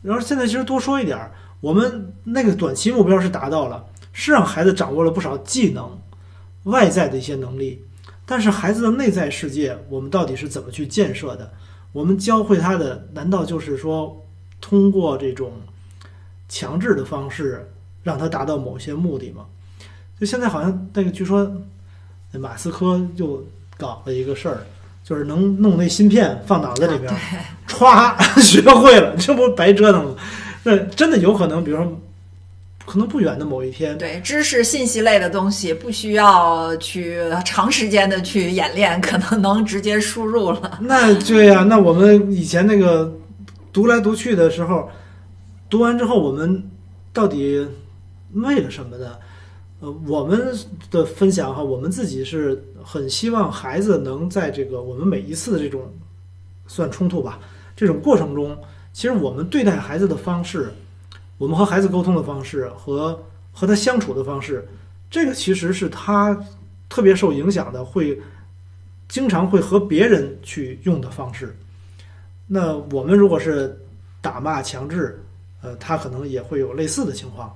[0.00, 1.28] 然后现在其实多说一点，
[1.60, 5.98] 我们那个短期目标是达到了，是让孩子掌握了不少技能。
[6.62, 7.84] 外在的一些能力，
[8.32, 11.52] 但是孩子的内在世界，我们到底是怎么去建设的？
[11.92, 14.24] 我们教会他的，难道就是说
[14.58, 15.52] 通过这种
[16.48, 17.70] 强制的方式
[18.02, 19.44] 让他达到某些目的吗？
[20.18, 21.46] 就现在好像那个，据说
[22.32, 23.44] 马斯克又
[23.76, 24.64] 搞了一个事儿，
[25.04, 27.18] 就是能弄那芯片放脑子里边儿，
[27.68, 30.14] 歘 学会了，这不白折腾吗？
[30.64, 32.00] 那真的有可能，比如说，
[32.84, 40.78] 可能不远的某一天，对，知识信息类的东西不需要去长时间的去演练， 可能能直接输入了。
[40.82, 43.12] 那对呀、那我们以前那个
[43.72, 44.90] 读来读去的时候，
[45.70, 46.62] 读完之后我们
[47.12, 47.66] 到底
[48.32, 49.12] 为了什么呢？
[49.80, 50.52] 呃，我们
[50.90, 55.82] 的分享哈，我们自己是很希望孩子能在这个我们每一次的这种
[56.68, 57.40] 算冲突吧
[57.74, 58.56] 这种过程中，
[58.92, 60.72] 其实我们对待孩子的方式，
[61.42, 63.20] 我们和孩子沟通的方式和
[63.50, 64.64] 和他相处的方式，
[65.10, 66.40] 这个其实是他
[66.88, 68.16] 特别受影响的，会
[69.08, 71.52] 经常会和别人去用的方式。
[72.46, 73.76] 那我们如果是
[74.20, 75.20] 打骂强制，
[75.62, 77.52] 呃，他可能也会有类似的情况。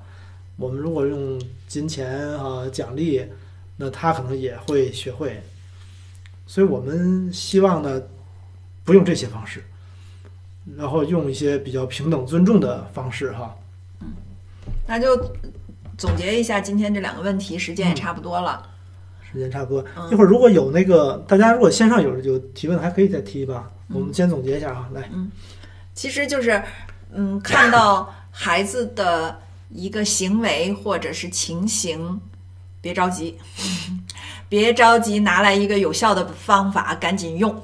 [0.56, 3.24] 我们如果用金钱啊奖励，
[3.76, 5.40] 那他可能也会学会。
[6.44, 8.02] 所以我们希望呢，
[8.82, 9.62] 不用这些方式，
[10.76, 13.56] 然后用一些比较平等尊重的方式哈。
[14.86, 15.16] 那就
[15.98, 18.66] 总结一下今天这两个问题，时间也差不多了。
[19.30, 23.70] 时间差不多，嗯一会儿如果有那个大家如果线上有有提问，还可以再提吧。
[23.92, 25.30] 我们先总结一下啊，来，嗯
[25.94, 26.62] 其实就是，
[27.12, 29.38] 嗯，看到孩子的
[29.70, 32.20] 一个行为或者是情形，
[32.80, 33.36] 别着急，
[34.48, 37.62] 别着急拿来一个有效的方法赶紧用。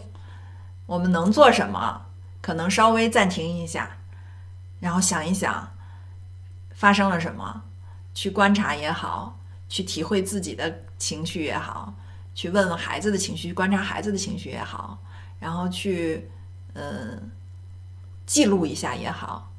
[0.86, 2.02] 我们能做什么？
[2.40, 3.88] 可能稍微暂停一下，
[4.80, 5.71] 然后想一想
[6.83, 7.62] 发生了什么，
[8.12, 11.95] 去观察也好，去体会自己的情绪也好，
[12.35, 14.99] 去问问孩子的情绪，观察孩子的情绪也好，
[15.39, 16.28] 然后去
[16.74, 17.30] 嗯。
[18.24, 19.53] 记录一下也好，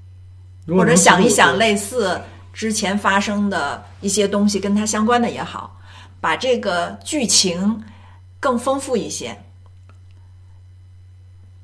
[0.67, 2.19] 或者想一想类似
[2.51, 5.79] 之前发生的一些东西跟它相关的也好，
[6.19, 7.83] 把这个剧情
[8.39, 9.43] 更丰富一些，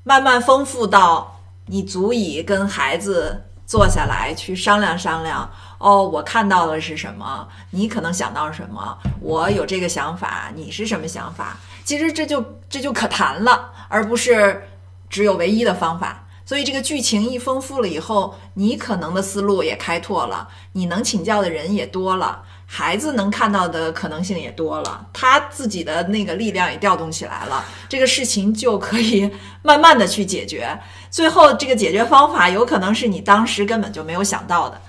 [0.03, 5.47] 慢慢丰富到你足以跟孩子坐下来去商量商量。
[5.77, 7.47] 哦，我看到的是什么？
[7.69, 8.97] 你可能想到什么？
[9.21, 11.55] 我有这个想法，你是什么想法？
[11.85, 14.67] 其实这就这就可谈了，而不是
[15.07, 16.25] 只有唯一的方法。
[16.43, 30.75] 所以这个剧情一丰富了以后，你可能的思路也开拓了，你能请教的人也多了，孩子能看到的可能性也多了，他自己的那个力量也调动起来了，这个事情就可以慢慢的去解决。
[31.11, 34.81] 最后这个解决方法有可能是你当时根本就没有想到的。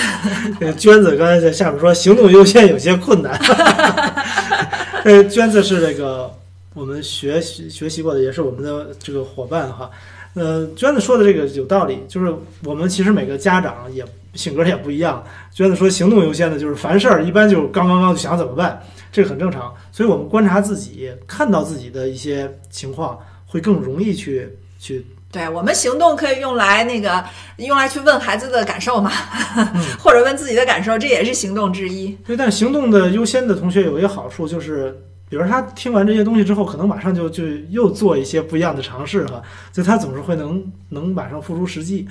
[0.60, 3.38] 这个娟子刚才在下面说行动优先有些困难。
[5.04, 6.32] 呃，娟子是这个
[6.74, 9.90] 我们学习学习过的，也是我们的这个伙伴哈。
[10.34, 14.04] 呃，娟子说的这个有道理，就是我们其实每个家长也
[14.34, 15.24] 性格也不一样。
[15.50, 18.78] 娟子说行动优先的，就是凡事儿一般就是刚刚刚就想怎么办，
[19.10, 19.74] 这个很正常。
[19.90, 24.46] 所以我们观察自己，看到自己的一些情况，会更容易去
[24.78, 27.22] 去对我们行动可以用来那个
[27.56, 29.10] 用来去问孩子的感受嘛，
[29.56, 32.08] 嗯 或者问自己的感受，这也是行动之一。
[32.24, 34.96] 对，但行动的优先的同学有一个好处，就是，
[35.28, 42.08] 比如他听完这些东西之后，可能马上就就又做一些不一样的尝试哈，就他总是会能能马上付出实际。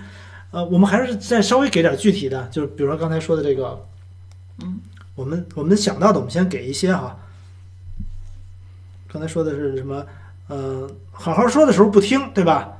[0.51, 3.81] 呃，我们还是再稍微给点具体的，就是比如说刚才说的这个，
[4.61, 4.79] 嗯，
[5.15, 7.17] 我们我们想到的，我们先给一些哈。
[9.11, 10.05] 刚才说的是什么？
[10.47, 12.71] 呃，好好说的时候不听，对吧？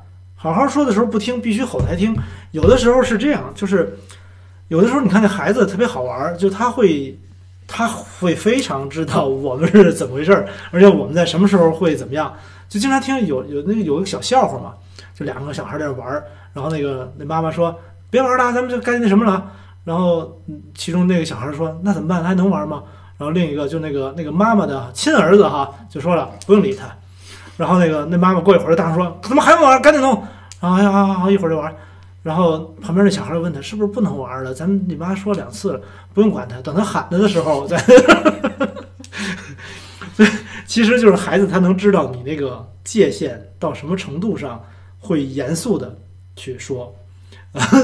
[0.54, 2.16] 好好说的时候不听，必须吼才听。
[2.52, 3.98] 有的时候是这样，就是
[4.68, 7.18] 有的时候你看那孩子特别好玩，就他会
[7.68, 12.34] 他会非常知道我们是怎么回事儿， 而且我们在什么时候会怎么样。
[12.68, 14.74] 就经常听有有那个有一个小笑话嘛，
[15.14, 17.78] 就两个小孩在那玩儿，然后那个那妈妈说
[18.10, 19.52] 别玩了，咱们就该那什么了。
[19.84, 20.42] 然后
[20.74, 22.24] 其中那个小孩说那怎么办？
[22.24, 22.82] 还能玩吗？
[23.18, 26.86] 然后另一个就那个那个妈妈的亲儿子哈就说了不用理他。
[27.56, 29.82] 然后那个那妈妈过一会儿就大声说怎么还不玩？
[29.82, 30.22] 赶紧弄！
[30.60, 31.76] 然后哎呀好好好一会儿就玩。
[32.24, 34.52] 然后旁边那小孩问他是不是不能玩了？
[34.52, 35.82] 咱们你妈说两次了，
[36.12, 37.78] 不用管他，等他喊他的时候再。
[40.16, 40.30] 所以
[40.66, 44.60] 其实就是孩子他能知道你那个界限到什么程度上
[45.00, 45.96] 会严肃的
[46.36, 46.92] 去说。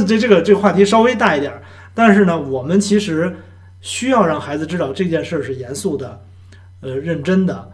[0.07, 1.61] 这这个这个话题稍微大一点儿，
[1.93, 3.34] 但是呢，我们其实
[3.80, 6.19] 需要让孩子知道这件事儿是严肃的，
[6.80, 7.70] 呃，认真的。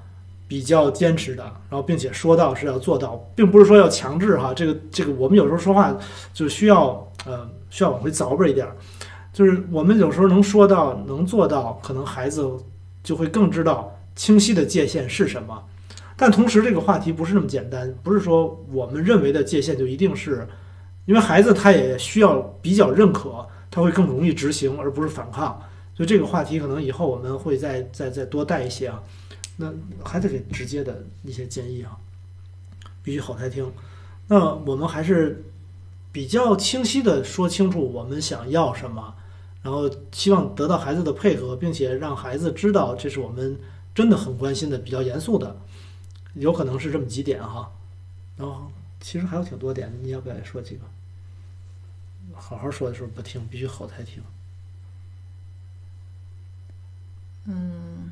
[0.48, 4.54] 比较坚持的，然后并且说到是要做到，并不是说要强制哈。
[4.54, 5.96] 这个这个，我们有时候说话
[6.34, 8.66] 就需要呃需要往回凿吧一点，
[9.34, 12.50] 就是我们有时候能说到能做到，可能孩子
[13.04, 15.62] 就会更知道清晰的界限是什么。
[16.16, 20.48] 但同时，这个话题不是那么简单，不是说我们认为的界限就一定是，
[21.06, 25.62] 因为孩子他也需要比较认可，他会更容易执行，而不是反抗。
[25.94, 29.02] 所以这个话题可能以后我们会再再再多带一些啊。
[29.58, 29.74] 那
[30.06, 31.98] 还得给直接的一些建议啊，
[33.04, 33.72] 必须好态听。
[34.28, 35.44] 那我们还是
[36.12, 39.16] 比较清晰的说清楚我们想要什么，
[39.62, 43.60] 然后希望得到孩子的配合，并且让孩子知道这是我们
[43.94, 45.60] 真的很关心的、比较严肃的，
[46.36, 47.72] 有可能是这么几点哈。
[48.36, 50.82] 然后其实还有挺多点，你要不要也说几个？
[52.36, 54.22] 好好说的时候不听，必须好态听。
[57.46, 58.12] 嗯，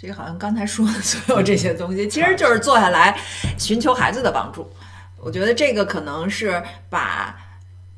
[0.00, 3.18] 这个好像刚才说的所有这些东西，其实就是坐下来
[3.58, 4.70] 寻求孩子的帮助。
[5.16, 7.36] 我觉得这个可能是把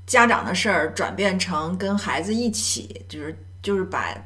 [0.06, 4.16] 家长的事儿转变成跟孩子一起，就是就是把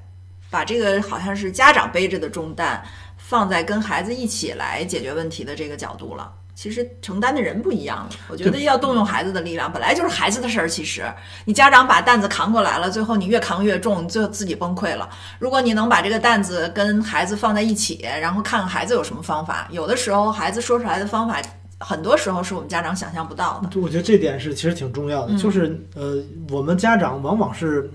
[0.50, 2.80] 把这个好像是家长背着的重担
[3.16, 6.32] 放在跟孩子一起来解决问题的这个角度了。
[6.54, 10.68] 其实承担的人不一样了，我觉得要动用孩子的力量，本来就是孩子的事儿。
[10.68, 11.04] 其实
[11.44, 15.08] 你家长把担子扛过来了，最后你越扛越重，你最后自己崩溃了。
[15.40, 21.42] 如果你能把这个担子跟孩子放在一起，然后看看孩子有什么方法，有的时候孩子说出来的方法，
[21.80, 23.80] 很多时候是我们家长想象不到的。
[23.80, 27.90] 我觉得这点是其实挺重要的，就是呃，我们家长往往是，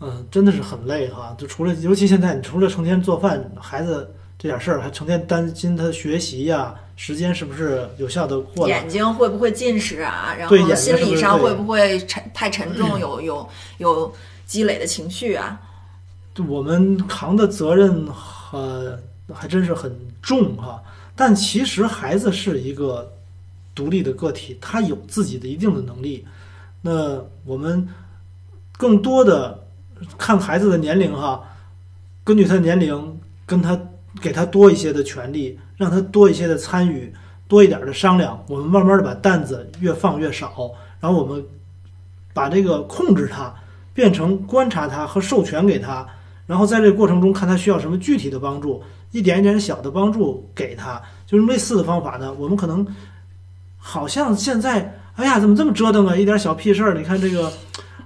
[0.00, 1.34] 嗯，真的是很累哈。
[1.38, 6.74] 就除了尤其现在，你除了成天做饭，孩子这点事儿，还成天担心他学习呀。
[6.96, 8.66] 时间是不是有效的过？
[8.66, 10.34] 眼睛会不会近视啊？
[10.36, 12.98] 然后心理上会不会沉太沉重？
[12.98, 14.14] 有有有
[14.46, 15.60] 积累的情绪啊？
[16.48, 18.08] 我们扛的责任
[18.50, 18.98] 呃
[19.32, 20.82] 还真是很重哈。
[21.14, 23.10] 但其实孩子是一个
[23.74, 26.26] 独立的个体，他有自己的一定的能力。
[26.80, 27.86] 那我们
[28.76, 29.62] 更多的
[30.18, 31.42] 看孩子的年龄哈，
[32.24, 33.78] 根据他的年龄跟他。
[34.18, 37.12] 给他多一些的权利，让他多一些的参与，
[37.46, 38.42] 多一点的商量。
[38.48, 40.70] 我们慢慢的把担子越放越少，
[41.00, 41.44] 然后我们
[42.32, 43.54] 把这个控制他
[43.92, 46.06] 变成观察他和授权给他，
[46.46, 51.00] 然后在这个过程中看他需要什么具体的帮助，一点一点小的帮助给他。
[51.26, 52.86] 就是类似的方法呢，我们可能
[53.76, 56.16] 好像现在，哎呀，怎么这么折腾啊？
[56.16, 57.52] 一点小屁事儿，你看这个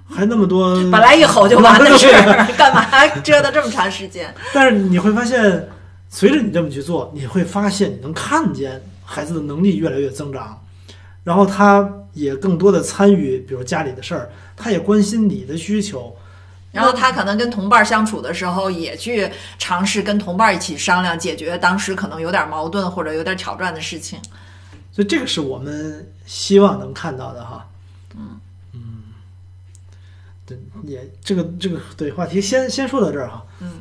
[0.08, 2.84] 还那么多，本来一吼就完的事儿，干嘛
[3.22, 4.34] 折腾这么长时间？
[4.52, 5.68] 但是你会发现。
[6.12, 10.60] 随着你这么去做，你会发现你能看见孩子的能力越来越增长，
[11.22, 16.16] 然后他也更多的参与，比如家里的事儿，他也关心你的需求，
[16.72, 24.18] 然后他可能跟同伴相处的时候，也去尝试跟同伴一起商量解决当时可能有点矛盾或者有点挑战的事情。
[24.92, 27.64] 所以这个是我们希望能看到的哈。
[28.16, 28.40] 嗯
[28.72, 28.80] 嗯，
[30.44, 33.46] 对，也这个这个对话题先先说到这儿哈。
[33.60, 33.80] 嗯。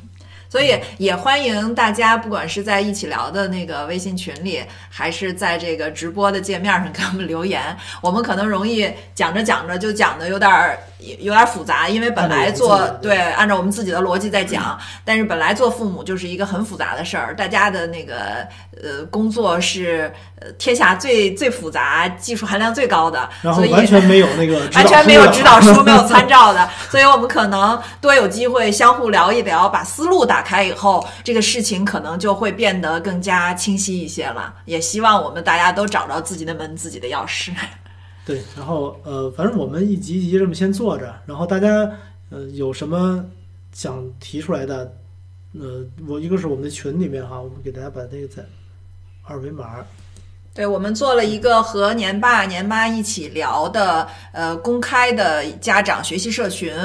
[0.49, 7.61] 所以也欢迎大家，不管是在一起聊的那个微信群里，还是在这个直播的界面上给我们留言。
[8.01, 10.79] 我们可能容易讲着讲着就讲的有点儿
[11.19, 14.75] 有点复杂，因为本来做对按照我们自己的逻辑在讲，
[15.05, 17.35] 但是本来做父母就是一个很复杂的事儿。
[17.35, 18.47] 大家的那个
[18.81, 26.67] 呃工作是呃天下最最复杂、技术含量最高的，所以完全没有那个完全没有指导书、 没有参照的。
[26.89, 30.39] 所以我们可能多有机会相互聊一聊，把思路打。
[30.39, 34.53] 打开以后，这个事情可能就会变得更加清晰一些了。
[34.63, 37.51] 也希望我们大家都找到自己的门、自己的钥匙。
[38.29, 41.91] 对，然后呃，反正我们一集一集这么先做着，然后大家
[42.29, 43.25] 呃有什么
[43.73, 44.93] 想提出来的，
[45.59, 48.43] 呃，我一个是我们的群里面哈，我们给大家把那个在
[49.23, 49.83] 二维码。
[50.53, 56.75] 对，我们做了一个和年爸年妈一起聊的，呃，公开的家长学习社群，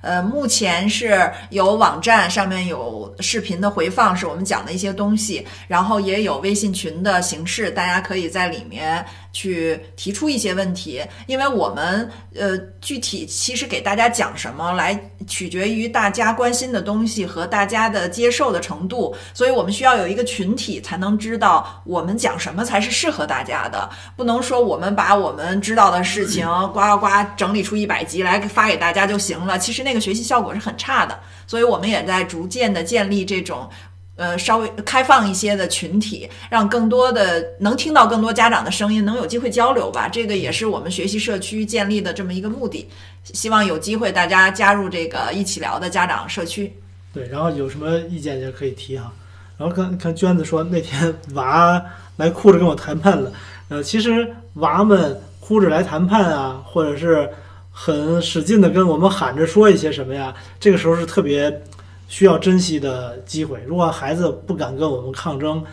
[0.00, 9.04] 呃，目前是有网站上面有视频的回放，是我们讲的一些东西，然后也有微信群的形式，大家可以在里面。
[9.34, 23.90] 去提出一些问题，因为我们呃具体其实给大家讲什么，来取决于大家关心的东西和大家的接受的程度，所以我们需要有一个群体，才能知道我们讲什么才是适合大家的。
[24.16, 31.18] 不能说我们把我们知道的事情呱呱呱整理出一百集来发给大家就行了，其实那个学习效果是很差的。
[31.46, 33.68] 所以我们也在逐渐的建立这种。
[34.16, 40.08] 呃，稍微开放一些的群体，让更多的能听到更多家长的声音，能有机会交流吧。
[40.08, 42.88] 这个也是我们学习社区建立的这么一个目的。
[43.24, 46.72] 希望有机会大家加入这个一起聊的家长社区。
[47.12, 49.12] 对，然后有什么意见也可以提哈。
[49.58, 51.84] 然后看看娟子说那天娃
[52.16, 53.32] 来哭着跟我谈判了。
[53.68, 57.28] 呃，其实娃们哭着来谈判啊，或者是
[57.72, 61.60] 很使劲的跟我们喊着说一些什么呀，这个时候是特别。
[62.08, 63.62] 需要珍惜的机会。
[63.66, 65.64] 如果孩子不敢跟我们抗争，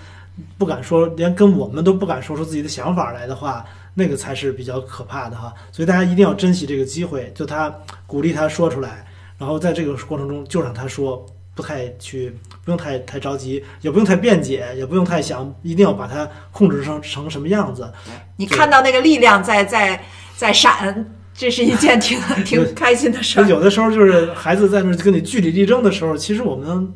[0.57, 5.53] 不敢说，连跟我们都不敢说出自己的想法来的话，那个才是比较可怕的哈。
[5.71, 7.73] 所以大家一定要珍惜这个机会，就他
[8.07, 9.05] 鼓励他说出来，
[9.37, 11.23] 然后在这个过程中就让他说，
[11.53, 17.91] 不太去，不用太太着急，也不用太辩解，也不用太想一定要把它控制成成什么样子。
[18.37, 20.01] 你看到那个力量在在
[20.37, 23.47] 在闪，这是一件挺挺开心的事儿。
[23.47, 26.93] 有的时候就是孩子在那儿跟你据理力争的时候，其实我们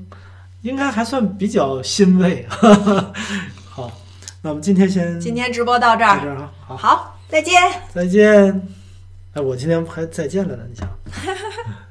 [0.61, 2.45] 应该还算比较欣慰。
[3.69, 3.91] 好，
[4.41, 7.53] 那我们今天先今天直播到这儿，到这儿啊，好，好，再见。
[7.93, 8.67] 再见。
[9.33, 10.87] 哎，我今天还再见了呢，你想。